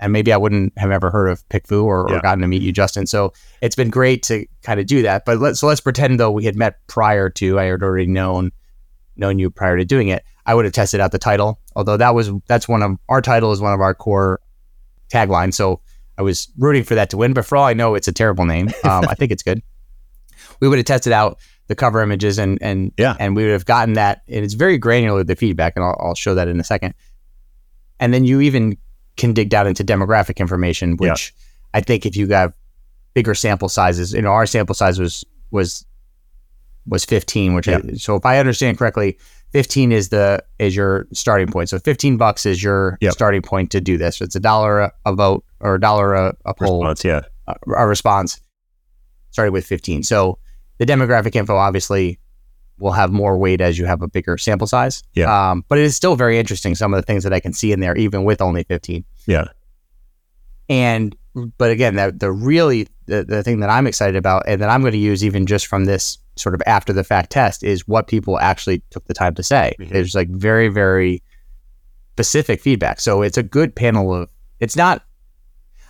[0.00, 2.72] And maybe I wouldn't have ever heard of PickFu or, or gotten to meet you,
[2.72, 3.06] Justin.
[3.06, 5.24] So it's been great to kind of do that.
[5.24, 8.50] But let's so let's pretend though we had met prior to I had already known
[9.16, 10.24] known you prior to doing it.
[10.46, 13.52] I would have tested out the title, although that was that's one of our title
[13.52, 14.40] is one of our core
[15.10, 15.54] taglines.
[15.54, 15.80] So
[16.18, 18.44] I was rooting for that to win, but for all I know, it's a terrible
[18.44, 18.70] name.
[18.84, 19.62] Um, I think it's good.
[20.60, 21.38] We would have tested out
[21.68, 23.16] the cover images and and Yeah.
[23.18, 26.14] and we would have gotten that, and it's very granular the feedback, and I'll, I'll
[26.14, 26.94] show that in a second.
[28.00, 28.76] And then you even
[29.16, 31.12] can dig down into demographic information, Yeah.
[31.12, 31.34] which
[31.72, 32.54] I think if you have
[33.14, 35.84] bigger sample sizes, you know, our sample size was was
[36.86, 39.16] was 15, which I, so if I understand correctly,
[39.52, 41.70] 15 is the is your starting point.
[41.70, 43.12] So 15 bucks is your Yep.
[43.12, 44.20] starting point to do this.
[44.20, 47.22] It's a dollar a, a vote or a dollar a, a poll Response, yeah.
[47.46, 48.38] a, a response
[49.30, 50.02] started with 15.
[50.02, 50.38] So
[50.78, 52.18] the demographic info obviously
[52.78, 55.02] will have more weight as you have a bigger sample size.
[55.14, 55.50] Yeah.
[55.50, 57.72] Um, but it is still very interesting some of the things that I can see
[57.72, 59.04] in there, even with only 15.
[59.26, 59.44] Yeah.
[60.68, 61.14] And
[61.56, 64.80] but again, that the really the, the thing that I'm excited about and that I'm
[64.80, 68.06] going to use even just from this sort of after the fact test is what
[68.06, 69.74] people actually took the time to say.
[69.78, 69.90] Mhm.
[69.90, 71.22] There's like very very
[72.12, 73.00] specific feedback.
[73.00, 75.02] So it's a good panel of it's not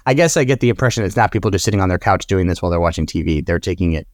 [0.07, 2.47] I guess I get the impression it's not people just sitting on their couch doing
[2.47, 3.45] this while they're watching TV.
[3.45, 4.09] They're taking it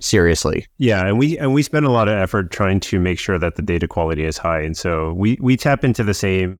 [0.00, 0.66] seriously.
[0.78, 3.56] Yeah, and we and we spend a lot of effort trying to make sure that
[3.56, 6.58] the data quality is high, and so we we tap into the same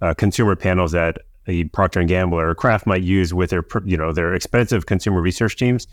[0.00, 3.96] uh, consumer panels that a Procter and Gamble or Kraft might use with their you
[3.96, 5.86] know their expensive consumer research teams,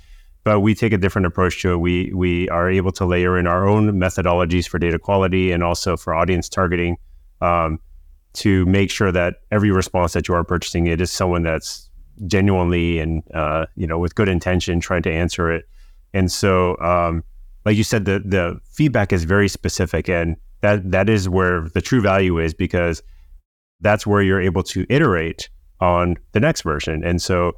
[0.43, 1.77] but we take a different approach to it.
[1.77, 5.97] We we are able to layer in our own methodologies for data quality and also
[5.97, 6.97] for audience targeting
[7.41, 7.79] um,
[8.33, 11.89] to make sure that every response that you are purchasing it is someone that's
[12.27, 15.65] genuinely and uh, you know with good intention trying to answer it.
[16.13, 17.23] And so, um,
[17.65, 21.81] like you said, the the feedback is very specific, and that that is where the
[21.81, 23.01] true value is because
[23.79, 27.03] that's where you're able to iterate on the next version.
[27.03, 27.53] And so,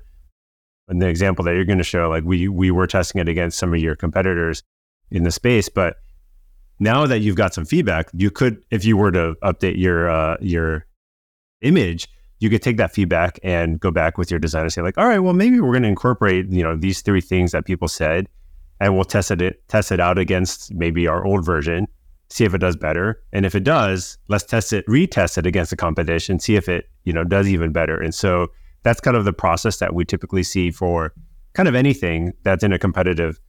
[0.90, 3.58] in the example that you're going to show, like we we were testing it against
[3.58, 4.64] some of your competitors
[5.12, 5.98] in the space, but
[6.80, 10.38] now that you've got some feedback, you could, if you were to update your uh,
[10.42, 10.86] your
[11.62, 12.08] image,
[12.40, 15.08] you could take that feedback and go back with your designer and say, like, all
[15.08, 18.28] right, well, maybe we're going to incorporate, you know, these three things that people said,
[18.80, 21.88] and we'll test it test it out against maybe our old version,
[22.30, 25.70] see if it does better, and if it does, let's test it, retest it against
[25.70, 28.02] the competition, see if it, you know, does even better.
[28.02, 28.48] And so
[28.84, 31.14] that's kind of the process that we typically see for
[31.54, 33.40] kind of anything that's in a competitive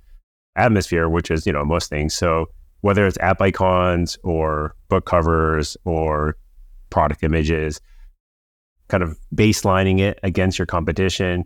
[0.56, 2.14] atmosphere, which is, you know, most things.
[2.14, 2.46] So
[2.82, 6.36] whether it's app icons or book covers or
[6.90, 7.80] product images,
[8.88, 11.44] kind of baselining it against your competition,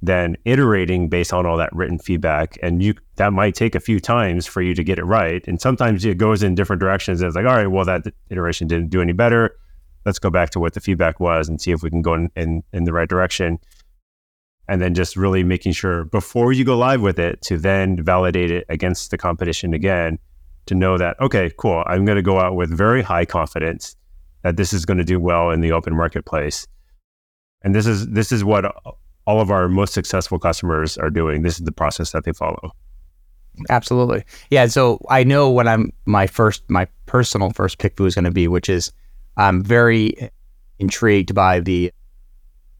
[0.00, 2.56] then iterating based on all that written feedback.
[2.62, 5.46] And you that might take a few times for you to get it right.
[5.48, 7.20] And sometimes it goes in different directions.
[7.20, 9.56] It's like, all right, well, that iteration didn't do any better.
[10.06, 12.30] Let's go back to what the feedback was and see if we can go in,
[12.36, 13.58] in, in the right direction.
[14.68, 18.50] And then just really making sure before you go live with it to then validate
[18.50, 20.18] it against the competition again
[20.66, 23.96] to know that, okay, cool, I'm going to go out with very high confidence
[24.42, 26.66] that this is going to do well in the open marketplace.
[27.62, 28.64] And this is this is what
[29.28, 31.42] all of our most successful customers are doing.
[31.42, 32.72] This is the process that they follow.
[33.68, 34.24] Absolutely.
[34.50, 34.68] Yeah.
[34.68, 38.48] So I know what I'm my first my personal first pick is going to be,
[38.48, 38.90] which is
[39.36, 40.30] I'm very
[40.78, 41.92] intrigued by the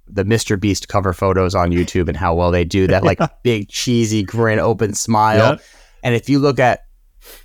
[0.06, 0.58] the Mr.
[0.58, 4.58] Beast cover photos on YouTube and how well they do that, like big cheesy grin,
[4.58, 5.50] open smile.
[5.50, 5.60] Yep.
[6.02, 6.86] And if you look at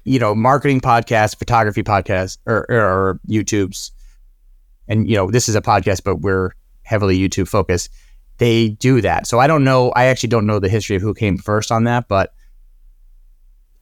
[0.06, 3.92] you know, marketing podcasts, photography podcasts, or, or, YouTube's,
[4.88, 6.52] and you know, this is a podcast, but we're
[6.84, 7.90] heavily YouTube focused.
[8.44, 9.26] They do that.
[9.26, 9.92] So I don't know.
[9.92, 12.34] I actually don't know the history of who came first on that, but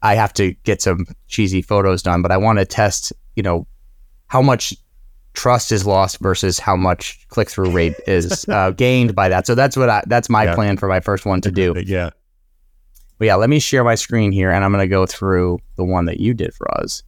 [0.03, 2.21] I have to get some cheesy photos done.
[2.21, 3.65] But I want to test, you know,
[4.27, 4.75] how much
[5.33, 9.47] trust is lost versus how much click through rate is uh, gained by that.
[9.47, 10.53] So that's what I, that's my yeah.
[10.53, 11.73] plan for my first one to do.
[11.83, 12.11] Yeah.
[13.17, 15.83] But yeah, let me share my screen here and I'm going to go through the
[15.83, 17.01] one that you did for us.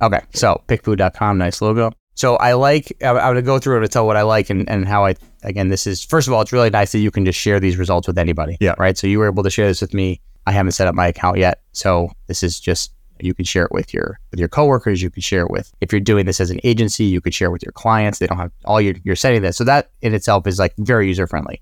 [0.00, 1.90] Okay, so pickfu.com, nice logo.
[2.16, 4.68] So I like, I'm going to go through it to tell what I like and,
[4.68, 7.24] and how I, again, this is, first of all, it's really nice that you can
[7.24, 8.56] just share these results with anybody.
[8.60, 8.74] Yeah.
[8.78, 8.98] Right.
[8.98, 10.20] So you were able to share this with me.
[10.46, 11.62] I haven't set up my account yet.
[11.72, 12.92] So this is just,
[13.22, 15.02] you can share it with your with your coworkers.
[15.02, 17.04] You can share it with if you're doing this as an agency.
[17.04, 18.18] You could share it with your clients.
[18.18, 19.58] They don't have all your you're setting this.
[19.58, 21.60] So that in itself is like very user friendly.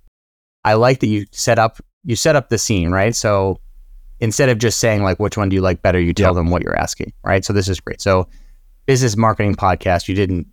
[0.65, 3.15] I like that you set up you set up the scene right.
[3.15, 3.61] So
[4.21, 6.37] instead of just saying like which one do you like better, you tell yep.
[6.37, 7.45] them what you're asking, right?
[7.45, 8.01] So this is great.
[8.01, 8.29] So
[8.89, 10.47] business marketing podcast, you didn't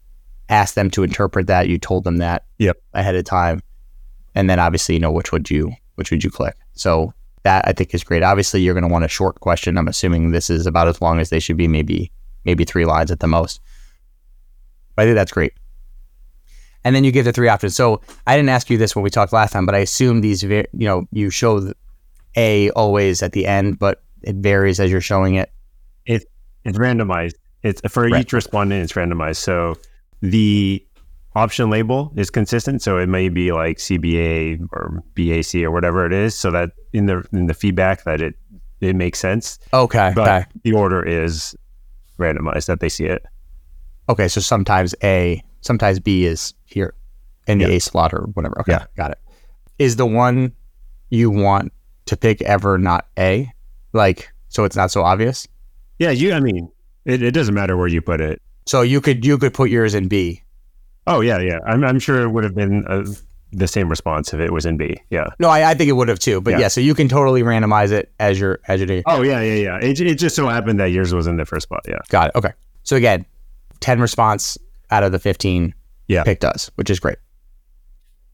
[0.50, 2.76] ask them to interpret that, you told them that yep.
[2.94, 3.62] ahead of time.
[4.36, 6.58] And then obviously, you know, which would you which would you click?
[6.74, 8.24] So that I think is great.
[8.24, 9.78] Obviously, you're going to want a short question.
[9.78, 12.12] I'm assuming this is about as long as they should be, maybe
[12.44, 13.62] maybe three lines at the most.
[14.96, 15.54] But I think that's great.
[16.84, 17.74] And then you give the three options.
[17.74, 20.44] So I didn't ask you this when we talked last time, but I assume these,
[20.44, 21.72] you know, you show
[22.36, 25.54] a always at the end, but it varies as you're showing it.
[26.06, 26.26] It
[26.66, 27.36] it's randomized.
[27.66, 28.22] It's for right.
[28.22, 28.84] each respondent.
[28.84, 29.38] It's randomized.
[29.38, 29.76] So
[30.22, 30.86] the
[31.36, 32.84] option label is consistent.
[32.84, 36.36] So it may be like CBA or BAC or whatever it is.
[36.36, 38.36] So that in the in the feedback that it
[38.82, 39.58] it makes sense.
[39.74, 40.14] Okay.
[40.16, 40.46] But okay.
[40.64, 41.56] the order is
[42.20, 43.26] randomized that they see it.
[44.10, 44.28] Okay.
[44.28, 46.94] So sometimes A, sometimes B is here
[47.48, 47.78] in the yeah.
[47.78, 48.60] A slot or whatever.
[48.62, 48.74] Okay.
[48.74, 48.86] Yeah.
[48.96, 49.20] Got it.
[49.80, 50.54] Is the one
[51.10, 51.74] you want
[52.06, 53.52] to pick ever not A?
[53.92, 55.48] Like, so it's not so obvious?
[56.00, 56.70] Yeah, you, I mean,
[57.06, 58.42] it, it doesn't matter where you put it.
[58.66, 60.42] So you could, you could put yours in B.
[61.08, 61.60] Oh, yeah, yeah.
[61.66, 63.06] I'm, I'm sure it would have been a,
[63.52, 64.98] the same response if it was in B.
[65.12, 65.28] Yeah.
[65.40, 66.42] No, I, I think it would have too.
[66.42, 66.60] But yeah.
[66.62, 66.68] yeah.
[66.68, 68.88] so you can totally randomize it as your, as your.
[68.88, 69.04] Day.
[69.06, 69.78] Oh, yeah, yeah, yeah.
[69.78, 71.82] It, it just so happened that yours was in the first spot.
[71.88, 72.00] Yeah.
[72.10, 72.36] Got it.
[72.36, 72.54] Okay.
[72.84, 73.26] So again,
[73.82, 74.58] 10 response
[74.90, 75.74] out of the 15
[76.08, 76.24] yeah.
[76.24, 77.18] picked us, which is great.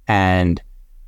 [0.07, 0.61] And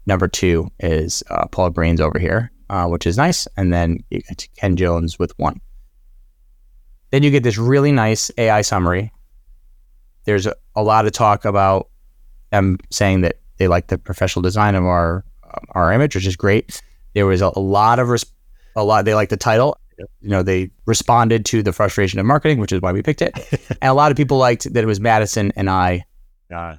[0.05, 3.47] number two is uh, Paul Green's over here uh, which is nice.
[3.55, 5.61] And then you get Ken Jones with one.
[7.13, 9.11] Then you get this really nice AI summary.
[10.25, 11.89] There's a, lot of talk about
[12.49, 15.23] them saying that they like the professional design of our
[15.75, 16.81] our image, which is great.
[17.13, 18.25] There was a, a lot of res-
[18.75, 19.05] a lot.
[19.05, 19.77] They like the title.
[19.99, 23.31] you know, they responded to the frustration of marketing, which is why we picked it.
[23.69, 26.05] and a lot of people liked that it was Madison and I
[26.51, 26.77] Uh,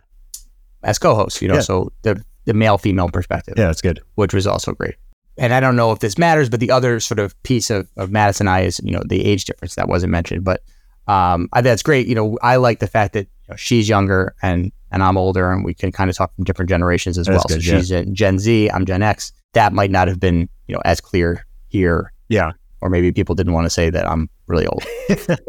[0.83, 1.61] as co-hosts, you know, Yeah.
[1.61, 4.01] so the the male female perspective, yeah, that's good.
[4.16, 4.97] which was also great.
[5.37, 8.11] And I don't know if this matters, but the other sort of piece of, of
[8.11, 10.44] Madison and I is, you know, the age difference that wasn't mentioned.
[10.44, 10.62] But
[11.09, 12.07] um, I think that's great.
[12.07, 15.51] You know, I like the fact that you know, she's younger and and I'm older,
[15.51, 17.59] and we can kind of talk from different generations as That's well.
[17.59, 17.79] good, so yeah.
[17.81, 19.33] she's Gen- Gen Z, I'm Gen X.
[19.55, 22.53] That might not have been, you know, as clear here Yeah.
[22.81, 24.85] or maybe people didn't want to say that I'm really old.
[25.27, 25.40] but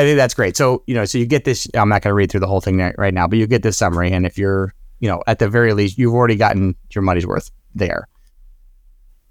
[0.00, 0.54] I think that's great.
[0.56, 2.60] So, you know, so you get this, I'm not going to read through the whole
[2.60, 4.12] thing right now, but you get this summary.
[4.12, 7.50] And if you're, you know, at the very least, you've already gotten your money's worth
[7.74, 8.06] there.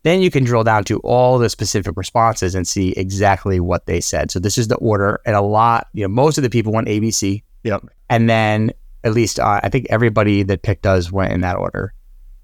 [0.04, 4.02] Then you can drill down to all the specific responses and see exactly what they
[4.02, 4.32] said.
[4.32, 5.22] So this is the order.
[5.26, 7.44] And a lot, you know, most of the people went ABC.
[7.64, 7.86] Yep.
[8.10, 8.72] And then
[9.04, 11.94] at least uh, I think everybody that picked us went in that order.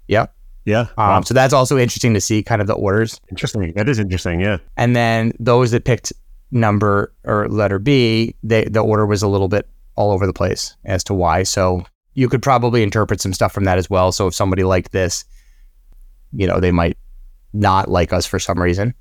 [0.06, 0.32] Yep.
[0.64, 0.80] Yeah.
[0.80, 1.20] Um, Wow.
[1.22, 3.20] So that's also interesting to see kind of the orders.
[3.30, 3.72] Interesting.
[3.74, 4.40] That is interesting.
[4.40, 4.58] Yeah.
[4.76, 6.12] And then those that picked
[6.50, 10.76] number or letter B, they, the order was a little bit all over the place
[10.84, 11.42] as to why.
[11.42, 14.12] So you could probably interpret some stuff from that as well.
[14.12, 15.24] So if somebody liked this,
[16.32, 16.96] you know, they might
[17.52, 18.94] not like us for some reason.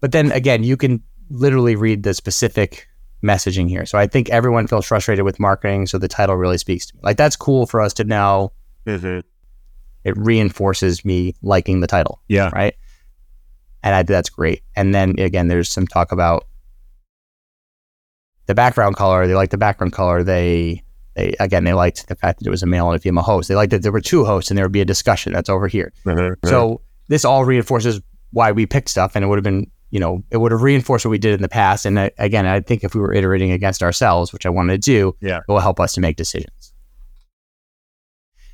[0.00, 2.86] But then again, you can literally read the specific
[3.22, 3.86] messaging here.
[3.86, 5.86] So I think everyone feels frustrated with marketing.
[5.86, 7.00] So the title really speaks to me.
[7.02, 8.52] Like that's cool for us to know.
[8.86, 9.22] Mhm.
[10.04, 12.50] It reinforces me liking the title Yeah.
[12.52, 12.74] right?
[13.82, 14.62] And I that's great.
[14.76, 16.46] And then again, there's some talk about
[18.46, 19.26] the background color.
[19.26, 20.22] They like the background color.
[20.22, 20.82] They
[21.14, 23.48] they again they liked the fact that it was a male and a female host.
[23.48, 25.68] They liked that there were two hosts and there would be a discussion that's over
[25.68, 25.92] here.
[26.04, 26.36] Mhm.
[26.44, 28.00] So this all reinforces
[28.32, 31.04] why we picked stuff, and it would have been you know it would have reinforced
[31.04, 31.86] what we did in the past.
[31.86, 34.90] And I, again, I think if we were iterating against ourselves, which I wanted to
[34.90, 35.38] do, Yeah.
[35.38, 36.72] it will help us to make decisions.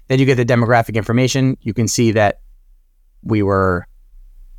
[0.09, 1.57] Then you get the demographic information.
[1.61, 2.41] You can see that
[3.23, 3.87] we were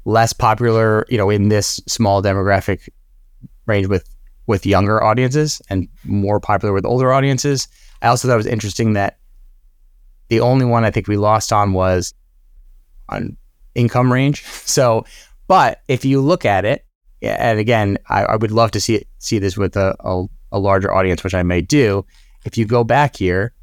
[0.05, 2.87] less popular, you know, in this small demographic
[3.65, 4.07] range with
[4.47, 7.67] with younger audiences and more popular with older audiences.
[8.01, 9.17] I also thought it was interesting that
[10.29, 12.13] the only one I think we lost on was
[13.09, 13.37] on
[13.75, 14.43] income range.
[14.45, 15.05] So,
[15.47, 16.85] but if you look at it,
[17.21, 20.59] and again, I, I would love to see it, see this with a, a, a
[20.59, 22.05] larger audience, which I may do.
[22.45, 23.53] If you go back here,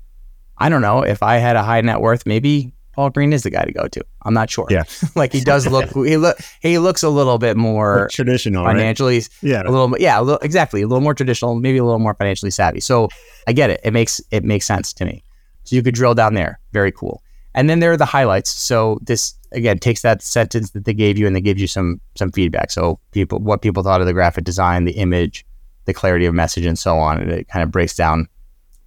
[0.59, 3.51] I don't know if I had a high net worth, maybe Paul Green is the
[3.51, 4.05] guy to go to.
[4.23, 4.66] I'm not sure.
[4.71, 4.85] Yeah.
[5.16, 8.77] like he does look, he look, he looks a little bit more traditional, right?
[8.77, 9.62] financially, Yeah.
[9.64, 12.51] a little, yeah, a little, exactly, a little more traditional, maybe a little more financially
[12.51, 12.81] savvy.
[12.81, 13.09] So
[13.47, 13.81] I get it.
[13.85, 15.23] It makes it makes sense to me.
[15.64, 16.61] So you could drill down there.
[16.73, 17.23] Very cool.
[17.54, 18.50] And then there are the highlights.
[18.50, 22.00] So this again takes that sentence that they gave you and they give you some
[22.14, 22.70] some feedback.
[22.70, 25.44] So people, what people thought of the graphic design, the image,
[25.87, 27.20] the clarity of message, and so on.
[27.20, 28.28] And it kind of breaks down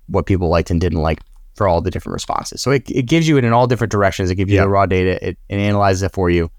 [0.07, 1.19] what people liked and didn't like
[1.55, 2.61] for all the different responses.
[2.61, 4.29] So it, it gives you it in all different directions.
[4.29, 4.63] It gives you Yeah.
[4.63, 5.29] the raw data.
[5.29, 6.49] It, it analyzes it for you.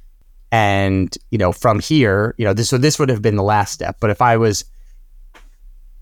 [0.50, 3.72] And you know, from here, you know, this so this would have been the last
[3.72, 3.96] step.
[4.00, 4.64] But if I was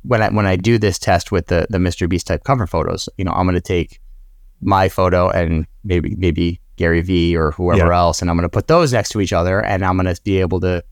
[0.03, 2.09] when I when I do this test with the the Mr.
[2.09, 4.01] Beast type cover photos, you know, I'm going to take
[4.61, 8.67] my photo and maybe maybe Gary V or whoever else, and I'm going to put
[8.69, 10.83] those next to each other, and I'm going to be able to.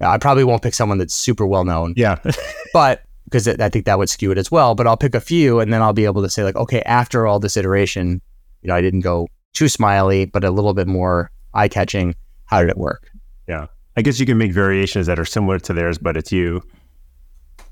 [0.00, 2.18] I probably won't pick someone that's super well known, Yeah.
[2.74, 4.74] but because I think that would skew it as well.
[4.74, 7.26] But I'll pick a few, and then I'll be able to say like, okay, after
[7.26, 8.20] all this iteration,
[8.62, 12.14] you know, I didn't go too smiley, but a little bit more eye catching.
[12.44, 13.10] How did it work?
[13.48, 16.62] Yeah, I guess you can make variations that are similar to theirs, but it's you.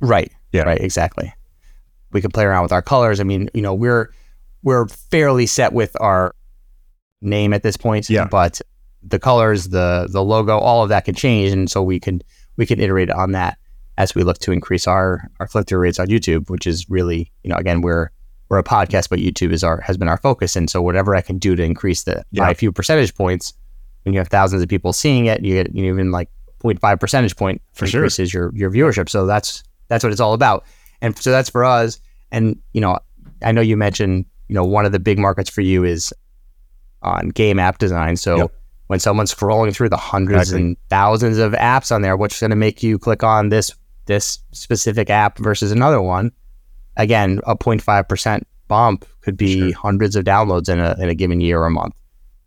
[0.01, 0.33] Right.
[0.53, 0.63] Yeah.
[0.63, 0.81] Right.
[0.81, 1.33] Exactly.
[2.13, 3.21] We can play around with our colors.
[3.21, 4.13] I mean, you know, we're
[4.65, 6.35] we're fairly set with our
[7.21, 8.11] name at this point.
[8.11, 8.27] Yeah.
[8.27, 8.61] But
[9.03, 12.21] the colors, the the logo, all of that can change, and so we can
[12.57, 13.59] we can iterate on that
[13.97, 17.31] as we look to increase our our click through rates on YouTube, which is really
[17.45, 18.09] you know again we're
[18.49, 21.21] we're a podcast, but YouTube is our has been our focus, and so whatever I
[21.21, 23.53] can do to increase the by a few percentage points,
[24.05, 26.31] when you have thousands of people seeing it, you get you know, even like
[26.63, 28.01] 0.5 percentage point For sure.
[28.01, 29.11] increases your your viewership.
[29.11, 30.65] So that's that's what it's all about.
[31.03, 32.01] And so that's for us.
[32.33, 32.99] And you know,
[33.43, 36.13] I know you mentioned you know one of the big markets for you is
[37.03, 38.17] on game app design.
[38.17, 38.53] So Yep.
[38.89, 40.63] when someone's scrolling through the hundreds Exactly.
[40.63, 43.73] and thousands of apps on there, what's going to make you click on this
[44.07, 46.31] this specific app versus another one?
[46.97, 49.73] Again, a 0.5 percent bump could be Sure.
[49.75, 51.95] hundreds of downloads in a in a given year or month.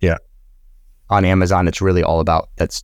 [0.02, 0.18] Yeah.
[1.10, 2.84] On Amazon, it's really all about that's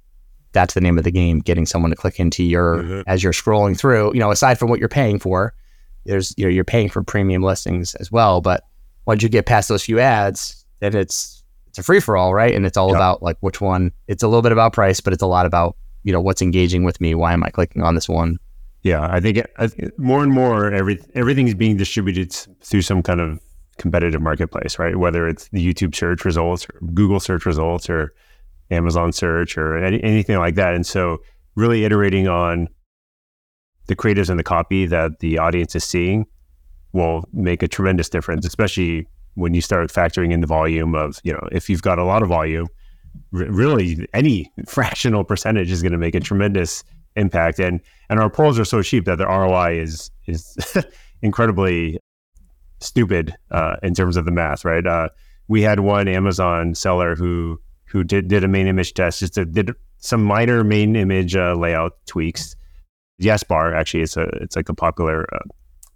[0.54, 3.04] that's the name of the game, getting someone to click into your Mhm.
[3.08, 4.12] as you're scrolling through.
[4.14, 5.54] You know, aside from what you're paying for,
[6.06, 8.40] there's you know you're paying for premium listings as well.
[8.42, 8.64] But
[9.06, 12.54] once you get past those few ads, then it's it's a free for all, right?
[12.54, 12.98] And it's all Yeah.
[12.98, 13.92] about like which one.
[14.08, 16.84] It's a little bit about price, but it's a lot about you know what's engaging
[16.84, 17.16] with me.
[17.16, 18.38] Why am I clicking on this one?
[18.84, 22.32] Yeah, I think I think more and more every everything's being distributed
[22.62, 23.40] through some kind of
[23.78, 24.96] competitive marketplace, right?
[24.98, 28.14] Whether it's the YouTube search results or Google search results or
[28.70, 30.74] Amazon search or any, anything like that.
[30.76, 31.20] And so
[31.56, 32.68] really iterating on
[33.88, 36.26] the creatives and the copy that the audience is seeing
[36.94, 41.34] will make a tremendous difference, especially when you start factoring in the volume of, you
[41.34, 42.68] know, if you've got a lot of volume,
[43.34, 46.84] r- really any fractional percentage is going to make a tremendous
[47.16, 47.60] impact.
[47.60, 50.56] And and our polls are so cheap that the ROI is is
[51.22, 52.00] incredibly
[52.80, 54.86] stupid uh, in terms of the math, right?
[54.86, 55.10] Uh,
[55.48, 59.46] we had one Amazon seller who who did did a main image test, just to,
[59.46, 62.56] did some minor main image uh, layout tweaks.
[63.20, 65.40] Yes bar actually, it's a it's like a popular uh,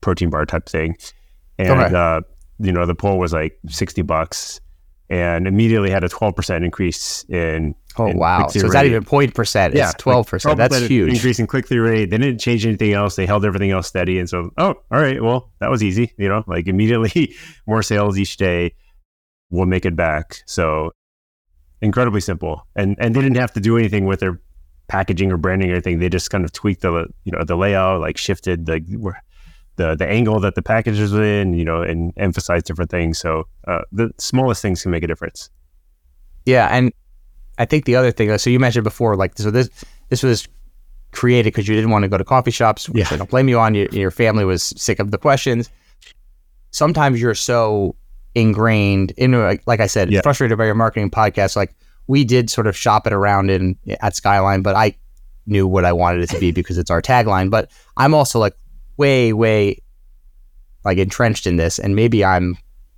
[0.02, 0.96] protein bar type thing,
[1.58, 1.96] and Okay.
[1.96, 2.22] uh,
[2.60, 4.60] you know the poll was like sixty bucks,
[5.10, 8.48] and immediately had a twelve percent increase in Oh in wow!
[8.48, 9.74] So it's not even point percent.
[9.74, 10.58] Yeah, it's twelve percent.
[10.58, 11.14] That's 12% huge.
[11.14, 12.12] Increase in click through rate.
[12.12, 13.16] They didn't change anything else.
[13.16, 14.20] They held everything else steady.
[14.20, 16.14] And so, oh, all right, well, that was easy.
[16.18, 17.34] You know, like immediately
[17.68, 18.74] more sales each day
[19.50, 20.44] We'll make it back.
[20.46, 20.92] So
[21.82, 22.68] incredibly simple.
[22.76, 24.42] And and they didn't have to do anything with their
[24.90, 26.00] packaging or branding or anything.
[26.00, 28.82] They just kind of tweaked the you know the layout, like shifted the
[29.78, 33.18] the the angle that the package is in, you know, and emphasize different things.
[33.18, 35.50] So uh, the smallest things can make a difference.
[36.46, 36.92] Yeah, and
[37.58, 38.38] I think the other thing.
[38.38, 39.70] So you mentioned before, like so this
[40.10, 40.48] this was
[41.14, 42.90] created because you didn't want to go to coffee shops.
[42.90, 43.16] Which Yeah.
[43.16, 43.74] I don't blame you on.
[43.76, 45.70] Your, your family was sick of the questions.
[46.72, 47.96] Sometimes you're so
[48.36, 50.22] ingrained in, like, like I said, Yeah.
[50.22, 51.56] frustrated by your marketing podcast.
[51.56, 51.74] Like
[52.08, 54.96] we did sort of shop it around in at Skyline, but I
[55.46, 57.50] knew what I wanted it to be because it's our tagline.
[57.50, 58.54] But I'm also like
[58.98, 59.82] way, way
[60.86, 62.58] like entrenched in this, and maybe I'm,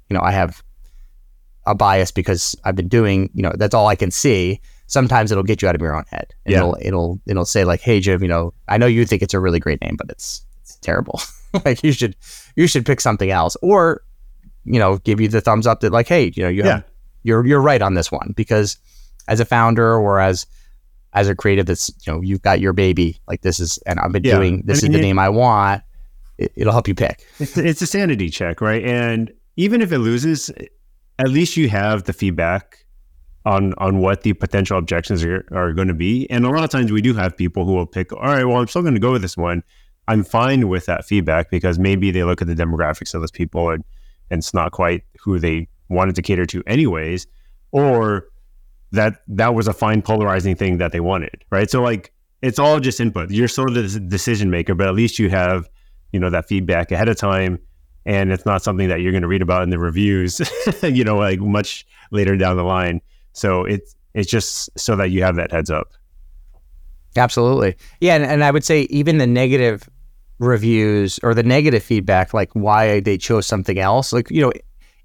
[0.09, 0.63] you know, I have
[1.65, 4.59] a bias because I've been doing, you know, that's all I can see.
[4.87, 6.33] Sometimes it'll get you out of your own head.
[6.45, 6.57] And Yeah.
[6.59, 9.39] It'll it'll it'll say like, "Hey Jim, you know, I know you think it's a
[9.39, 11.21] really great name, but it's it's terrible.
[11.65, 12.15] like you should
[12.55, 14.01] you should pick something else." Or,
[14.65, 16.85] you know, give you the thumbs up that like, "Hey, you know, you have,
[17.23, 18.77] you're you're right on this one because
[19.27, 20.47] as a founder or as
[21.13, 24.11] as a creative that's, you know, you've got your baby, like this is and I've
[24.11, 24.35] been Yeah.
[24.37, 25.83] doing this is the name I want."
[26.39, 27.25] It, it'll help you pick.
[27.39, 28.83] It's, it's a sanity check, right?
[28.83, 30.49] And even if it loses,
[31.19, 32.85] at least you have the feedback
[33.45, 36.29] on on what the potential objections are, are going to be.
[36.29, 38.57] And a lot of times we do have people who will pick, all right, well,
[38.57, 39.63] I'm still going to go with this one.
[40.07, 43.69] I'm fine with that feedback because maybe they look at the demographics of those people
[43.69, 43.83] and,
[44.31, 47.27] and it's not quite who they wanted to cater to anyways,
[47.71, 48.27] or
[48.91, 51.69] that that was a fine polarizing thing that they wanted, right?
[51.69, 52.11] So like
[52.41, 53.29] it's all just input.
[53.31, 55.69] You're sort of the decision maker, but at least you have
[56.11, 57.59] you know that feedback ahead of time
[58.05, 60.41] and it's not something that you're going to read about in the reviews
[60.83, 63.01] you know like much later down the line
[63.33, 65.87] so it's it's just so that you have that heads up
[67.15, 67.75] Absolutely.
[68.01, 68.15] Yeah.
[68.15, 69.89] And, and I would say even the negative
[70.37, 74.51] reviews or the negative feedback, like why they chose something else, like, you know,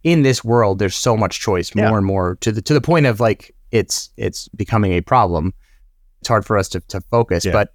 [0.03, 1.97] in this world, there's so much choice, more Yeah.
[1.97, 5.55] and more to the, to the point of like, it's, it's becoming a problem.
[6.21, 7.53] It's hard for us to, to focus, Yeah.
[7.53, 7.73] but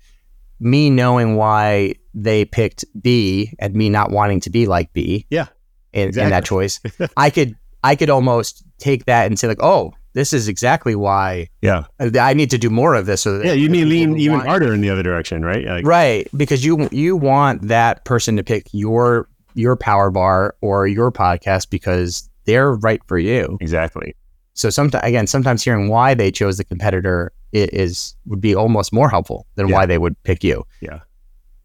[0.59, 5.25] me knowing why they picked B and me not wanting to be like B.
[5.29, 5.47] Yeah,
[5.93, 6.79] in, in that choice,
[7.17, 11.47] I could, I could almost take that and say like, oh, this is exactly why
[11.61, 11.83] yeah.
[11.99, 13.21] I need to do more of this.
[13.21, 15.63] So yeah you need to lean even want- harder in the other direction right?
[15.65, 20.87] Like right because you you want that person to pick your your power bar or
[20.87, 23.57] your podcast because they're right for you.
[23.61, 24.15] Exactly.
[24.55, 29.09] So sometimes again sometimes hearing why they chose the competitor is would be almost more
[29.09, 29.75] helpful than Yeah.
[29.75, 30.65] why they would pick you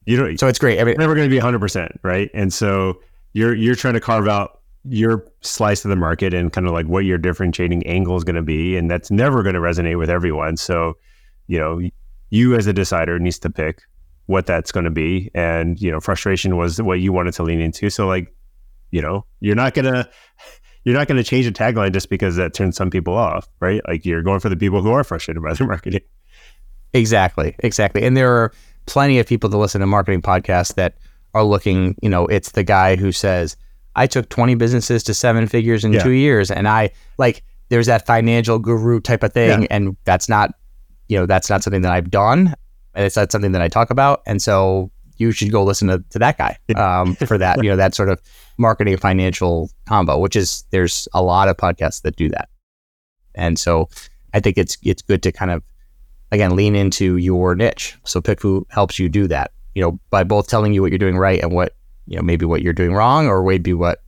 [0.07, 0.81] you don't so it's great.
[0.81, 2.31] I mean, never going to be 100% right?
[2.35, 3.01] And so
[3.33, 6.87] you're you're trying to carve out your slice of the market and kind of like
[6.87, 10.11] what your differentiating angle is going to be and that's never going to resonate with
[10.11, 10.57] everyone.
[10.57, 10.95] So
[11.47, 11.81] you know
[12.31, 13.83] you as a decider needs to pick
[14.27, 17.61] what that's going to be and you know frustration was what you wanted to lean
[17.61, 17.91] into.
[17.91, 18.35] So like
[18.91, 20.09] you know you're not going to
[20.85, 23.81] you're not going to change a tagline just because that turns some people off right?
[23.89, 26.03] Like you're going for the people who are frustrated by the marketing.
[26.93, 28.05] Exactly exactly.
[28.05, 28.53] And there are
[28.87, 30.97] plenty of people that listen to marketing podcasts that
[31.35, 33.57] are looking you know it's the guy who says
[33.97, 36.03] i took 20 businesses to seven figures in Yeah.
[36.03, 39.69] two years and i like there's that financial guru type of thing Yeah.
[39.71, 40.55] and that's not
[41.09, 42.55] you know that's not something that i've done
[42.95, 46.03] and it's not something that i talk about and so you should go listen to,
[46.11, 48.21] to that guy um, for that you know that sort of
[48.59, 52.49] marketing financial combo which is there's a lot of podcasts that do that
[53.35, 53.89] and so
[54.35, 55.63] i think it's it's good to kind of
[56.35, 57.97] again lean into your niche.
[58.05, 61.17] So pickfu helps you do that you know by both telling you what you're doing
[61.17, 61.75] right and what
[62.07, 64.01] you know maybe what you're doing wrong or maybe what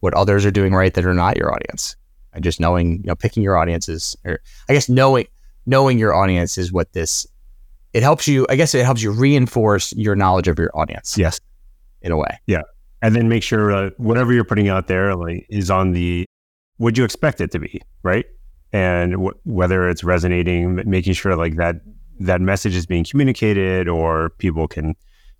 [0.00, 1.96] what others are doing right that are not your audience.
[2.34, 5.26] And just knowing you know picking your audiences or i guess knowing
[5.66, 7.26] knowing your audience is what this
[7.92, 11.18] it helps you i guess it helps you reinforce your knowledge of your audience.
[11.18, 11.40] Yes.
[12.00, 12.40] In a way.
[12.46, 12.62] Yeah.
[13.02, 16.24] and then make sure uh, whatever you're putting out there like is on the
[16.78, 18.24] what you expect it to be right
[18.72, 21.76] and wh- whether it's resonating making sure like that
[22.20, 24.94] that message is being communicated or people can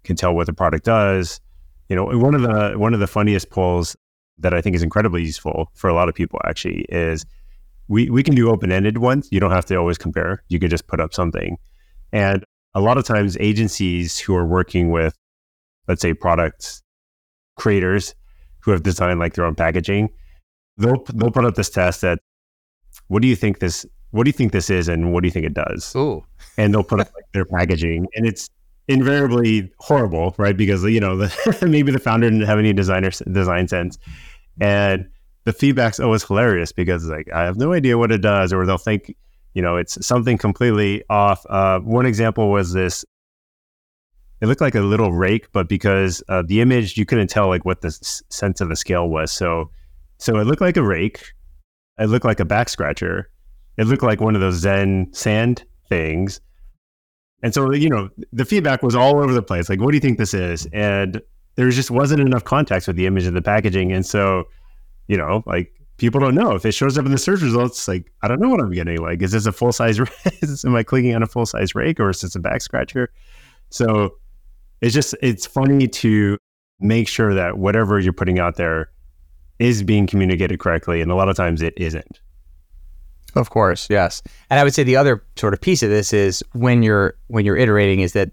[0.04, 1.40] can tell what the product does.
[1.88, 3.96] You know, one of the one of the funniest polls
[4.38, 7.24] that I think is incredibly useful for a lot of people actually is
[7.88, 9.28] we we can do open-ended ones.
[9.30, 10.42] You don't have to always compare.
[10.48, 11.56] You can just put up something.
[12.12, 15.16] And a lot of times agencies who are working with
[15.88, 16.82] let's say product
[17.56, 18.14] creators
[18.60, 20.08] who have designed like their own packaging,
[20.78, 22.20] they'll they'll put up this test that
[23.12, 25.30] what do you think this what do you think this is and what do you
[25.30, 25.94] think it does?
[25.94, 26.24] Ooh.
[26.56, 28.48] And they'll put up like their packaging and it's
[28.88, 30.56] invariably horrible, right?
[30.56, 33.98] Because you know the, maybe the founder didn't have any designer design sense,
[34.60, 35.08] and
[35.44, 38.78] the feedback's always hilarious because like I have no idea what it does, or they'll
[38.78, 39.14] think
[39.52, 41.44] you know it's something completely off.
[41.50, 43.04] Uh, one example was this.
[44.40, 47.64] It looked like a little rake, but because uh, the image, you couldn't tell like
[47.64, 49.30] what the s- sense of the scale was.
[49.30, 49.70] So,
[50.18, 51.22] so it looked like a rake.
[51.98, 53.30] It looked like a back scratcher.
[53.76, 56.40] It looked like one of those Zen sand things
[57.42, 59.68] and so, you know, the feedback was all over the place.
[59.68, 60.66] Like, what do you think this is?
[60.72, 61.20] And
[61.56, 63.92] there just wasn't enough context with the image of the packaging.
[63.92, 64.44] And so,
[65.08, 67.88] you know, like people don't know if it shows up in the search results.
[67.88, 68.98] Like, I don't know what I'm getting.
[68.98, 69.98] Like, is this a full size?
[70.64, 73.12] am I clicking on a full size rake or is this a back scratcher?
[73.70, 74.14] So
[74.80, 76.38] it's just it's funny to
[76.78, 78.90] make sure that whatever you're putting out there
[79.58, 82.20] is being communicated correctly, and a lot of times it isn't.
[83.34, 84.22] Of course, yes.
[84.50, 87.46] And I would say the other sort of piece of this is when you're when
[87.46, 88.30] you're iterating is that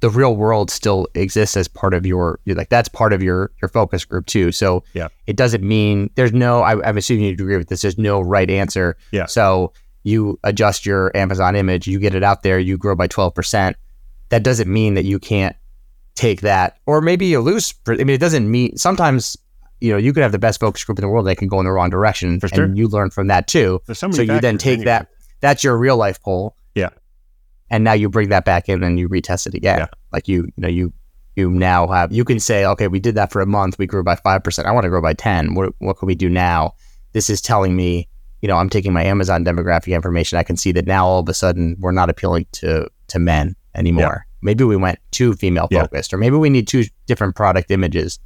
[0.00, 3.68] the real world still exists as part of your like that's part of your your
[3.68, 4.50] focus group too.
[4.50, 6.62] So yeah, it doesn't mean there's no.
[6.62, 7.82] I, am assuming you agree with this.
[7.82, 8.96] There's no right answer.
[9.12, 9.26] Yeah.
[9.26, 13.34] So you adjust your Amazon image, you get it out there, you grow by twelve
[13.34, 13.76] percent.
[14.30, 15.54] That doesn't mean that you can't
[16.16, 17.72] take that, or maybe you lose.
[17.86, 19.36] I mean, it doesn't mean sometimes
[19.82, 21.26] you know, you could have the best focus group in the world.
[21.26, 22.64] They can go in the wrong direction, For sure.
[22.64, 23.80] and you learn from that too.
[23.92, 25.08] so, So you then take that.
[25.40, 26.56] That's your real life poll.
[26.74, 26.90] Yeah.
[27.70, 29.80] And now you bring that back in and you retest it again.
[29.80, 29.86] Yeah.
[30.12, 30.92] Like you, you know, you
[31.36, 33.78] you now have you can say, okay, we did that for a month.
[33.78, 34.68] We grew by five percent.
[34.68, 35.54] I want to grow by ten.
[35.54, 36.74] What what can we do now?
[37.12, 38.08] This is telling me,
[38.42, 40.38] you know, I'm taking my Amazon demographic information.
[40.38, 43.56] I can see that now all of a sudden we're not appealing to to men
[43.74, 44.26] anymore.
[44.42, 45.82] Maybe we went too female Yeah.
[45.82, 48.18] focused, or maybe we need two different product images,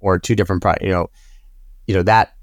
[0.00, 0.84] or two different product.
[0.84, 1.10] You know,
[1.86, 2.34] you know that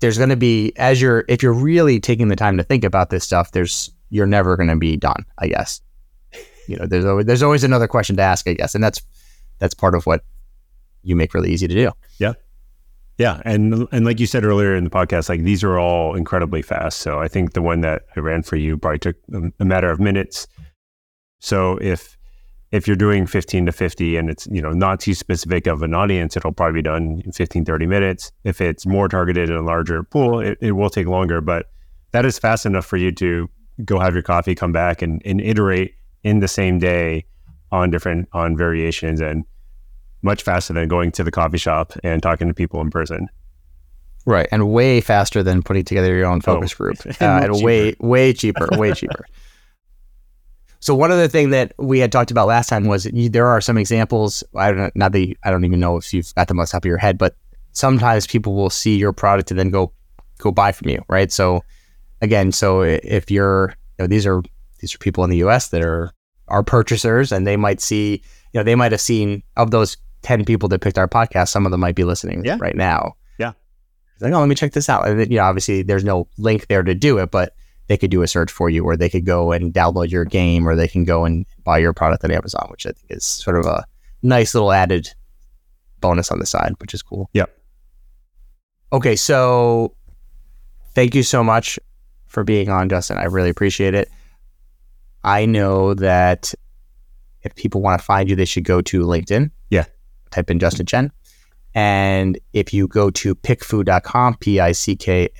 [0.00, 3.10] there's going to be as you're if you're really taking the time to think about
[3.10, 5.80] this stuff there's you're never going to be done i guess
[6.68, 9.00] you know there's always there's always another question to ask i guess and that's
[9.58, 10.24] that's part of what
[11.02, 12.34] you make really easy to do Yeah.
[13.18, 16.62] Yeah, and and like you said earlier in the podcast, like these are all incredibly
[16.62, 17.00] fast.
[17.00, 19.90] So I think the one that I ran for you probably took a, a matter
[19.90, 20.48] of minutes.
[21.38, 22.16] So if
[22.72, 25.94] if you're doing 15 to 50 and it's you know not too specific of an
[25.94, 28.32] audience, it'll probably be done in 15 30 minutes.
[28.44, 31.66] If it's more targeted in a larger pool, it, it will take longer, but
[32.12, 33.48] that is fast enough for you to
[33.84, 35.94] go have your coffee, come back and, and iterate
[36.24, 37.24] in the same day
[37.70, 39.44] on different on variations and
[40.22, 43.28] much faster than going to the coffee shop and talking to people in person.
[44.26, 47.62] right and way faster than putting together your own focus Oh, group uh, much and
[47.64, 49.24] way way cheaper way cheaper
[50.82, 53.60] so one other thing that we had talked about last time was you, there are
[53.60, 56.58] some examples i don't not that you, i don't even know if you've got them
[56.58, 57.36] on the top of your head but
[57.72, 59.92] sometimes people will see your product and then go
[60.38, 61.62] go buy from you right so
[62.20, 64.42] again so if you're you know, these are
[64.80, 66.12] these are people in the us that are
[66.48, 68.22] our purchasers and they might see
[68.52, 71.64] you know they might have seen of those 10 people that picked our podcast some
[71.64, 72.58] of them might be listening Yeah.
[72.60, 73.52] right now Yeah.
[74.14, 76.28] It's like oh let me check this out and then, you know obviously there's no
[76.38, 77.54] link there to do it but
[77.88, 80.66] they could do a search for you or they could go and download your game
[80.66, 83.58] or they can go and buy your product at amazon which i think is sort
[83.58, 83.84] of a
[84.22, 85.12] nice little added
[86.00, 87.28] bonus on the side which is cool.
[87.32, 87.50] Yep.
[88.92, 89.94] okay so
[90.94, 91.78] thank you so much
[92.26, 93.18] for being on justin.
[93.18, 94.08] I really appreciate it.
[95.22, 96.54] I know that
[97.42, 99.50] if people want to find you they should go to linkedin.
[99.70, 99.84] Yeah.
[100.30, 101.12] type in justin chen.
[101.74, 105.36] And if you go to pickfu.com p-i-c-k-f-u.com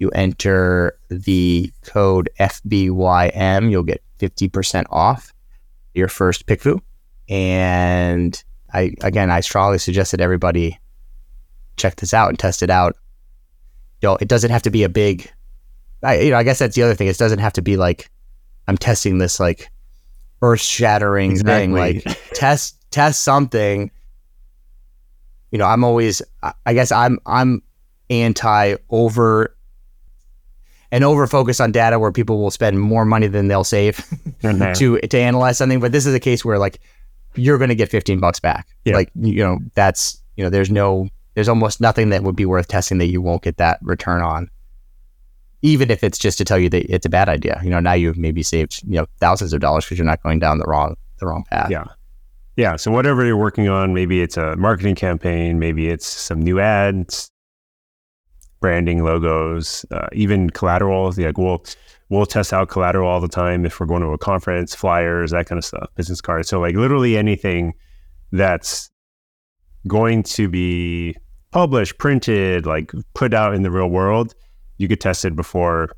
[0.00, 5.32] you enter the code FBYM, you'll get 50% off
[5.94, 6.80] your first PickFu.
[7.28, 8.42] And
[8.72, 10.80] I again, I strongly suggest that everybody
[11.76, 12.96] check this out and test it out.
[14.02, 15.30] You know, it doesn't have to be a big,
[16.02, 17.06] I, you know, I guess that's the other thing.
[17.08, 18.10] It doesn't have to be like
[18.66, 19.70] I'm testing this like
[20.42, 21.72] earth-shattering thing.
[21.72, 23.90] Like test test something.
[25.50, 27.62] You know, I'm always, I- I guess I'm I'm
[28.08, 29.54] anti over
[30.92, 33.96] and over focus on data where people will spend more money than they'll save
[34.42, 34.76] Mhm.
[34.78, 35.80] to to analyze something.
[35.80, 36.80] But this is a case where like
[37.36, 38.66] you're going to get 15 bucks back.
[38.84, 38.94] Yeah.
[38.94, 42.66] Like you know that's you know there's no there's almost nothing that would be worth
[42.68, 44.50] testing that you won't get that return on.
[45.62, 47.60] even if it's just to tell you that it's a bad idea.
[47.62, 50.38] You know, now you've maybe saved you know thousands of dollars because you're not going
[50.38, 51.70] down the wrong the wrong path.
[51.70, 51.84] Yeah.
[52.56, 52.76] Yeah.
[52.76, 57.30] So whatever you're working on, maybe it's a marketing campaign, maybe it's some new ads,
[58.60, 61.12] branding, logos, uh, even collateral.
[61.16, 61.64] Like we'll
[62.08, 65.46] we'll test out collateral all the time if we're going to a conference, flyers, that
[65.46, 66.48] kind of stuff, business cards.
[66.48, 67.74] So like literally anything
[68.32, 68.90] that's
[69.86, 71.16] going to be
[71.52, 74.34] published, printed, like put out in the real world,
[74.76, 75.90] you get tested before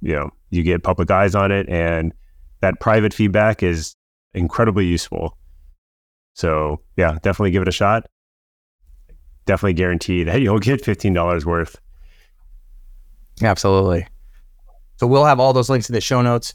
[0.00, 2.12] you know you get public eyes on it, and
[2.60, 3.94] that private feedback is
[4.34, 5.36] incredibly useful.
[6.34, 8.06] So yeah, definitely give it a shot.
[9.46, 11.80] Definitely guarantee that you'll get fifteen dollars worth.
[13.42, 14.06] Absolutely.
[14.96, 16.54] So we'll have all those links in the show notes.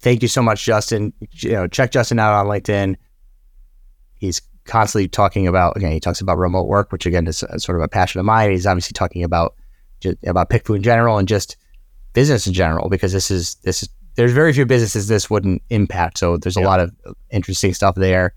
[0.00, 1.12] Thank you so much, Justin.
[1.32, 2.96] You know, check Justin out on LinkedIn.
[4.14, 5.92] He's constantly talking about again.
[5.92, 8.50] He talks about remote work, which again is sort of a passion of mine.
[8.50, 9.54] He's obviously talking about
[10.26, 11.56] about PickFu in general and just
[12.12, 16.18] business in general because this is this is there's very few businesses this wouldn't impact.
[16.18, 16.66] So there's a yeah.
[16.66, 16.92] lot of
[17.30, 18.34] interesting stuff there.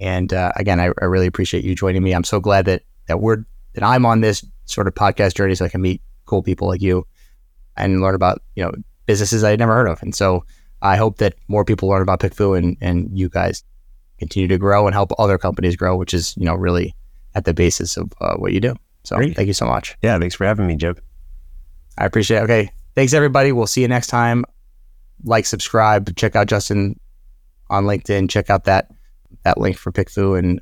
[0.00, 2.12] And uh, again, I, I, really appreciate you joining me.
[2.12, 3.44] I'm so glad that that we're
[3.74, 6.82] that I'm on this sort of podcast journey so I can meet cool people like
[6.82, 7.06] you
[7.76, 8.72] and learn about you know
[9.06, 10.02] businesses I had never heard of.
[10.02, 10.44] And so
[10.82, 13.64] I hope that more people learn about PickFu and and you guys
[14.18, 16.94] continue to grow and help other companies grow, which is you know really
[17.34, 18.74] at the basis of uh, what you do.
[19.04, 19.36] So Great.
[19.36, 19.96] thank you so much.
[20.02, 20.96] Yeah, thanks for having me, Jim.
[21.98, 22.42] I appreciate it.
[22.42, 23.52] Okay, thanks everybody.
[23.52, 24.44] We'll see you next time.
[25.24, 26.98] Like, subscribe, check out Justin
[27.70, 28.28] on LinkedIn.
[28.28, 28.90] Check out that
[29.44, 30.60] that link for PickFu, and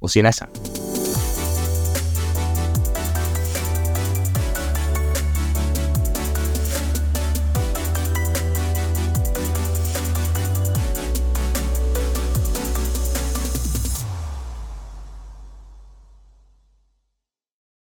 [0.00, 0.81] we'll see you next time.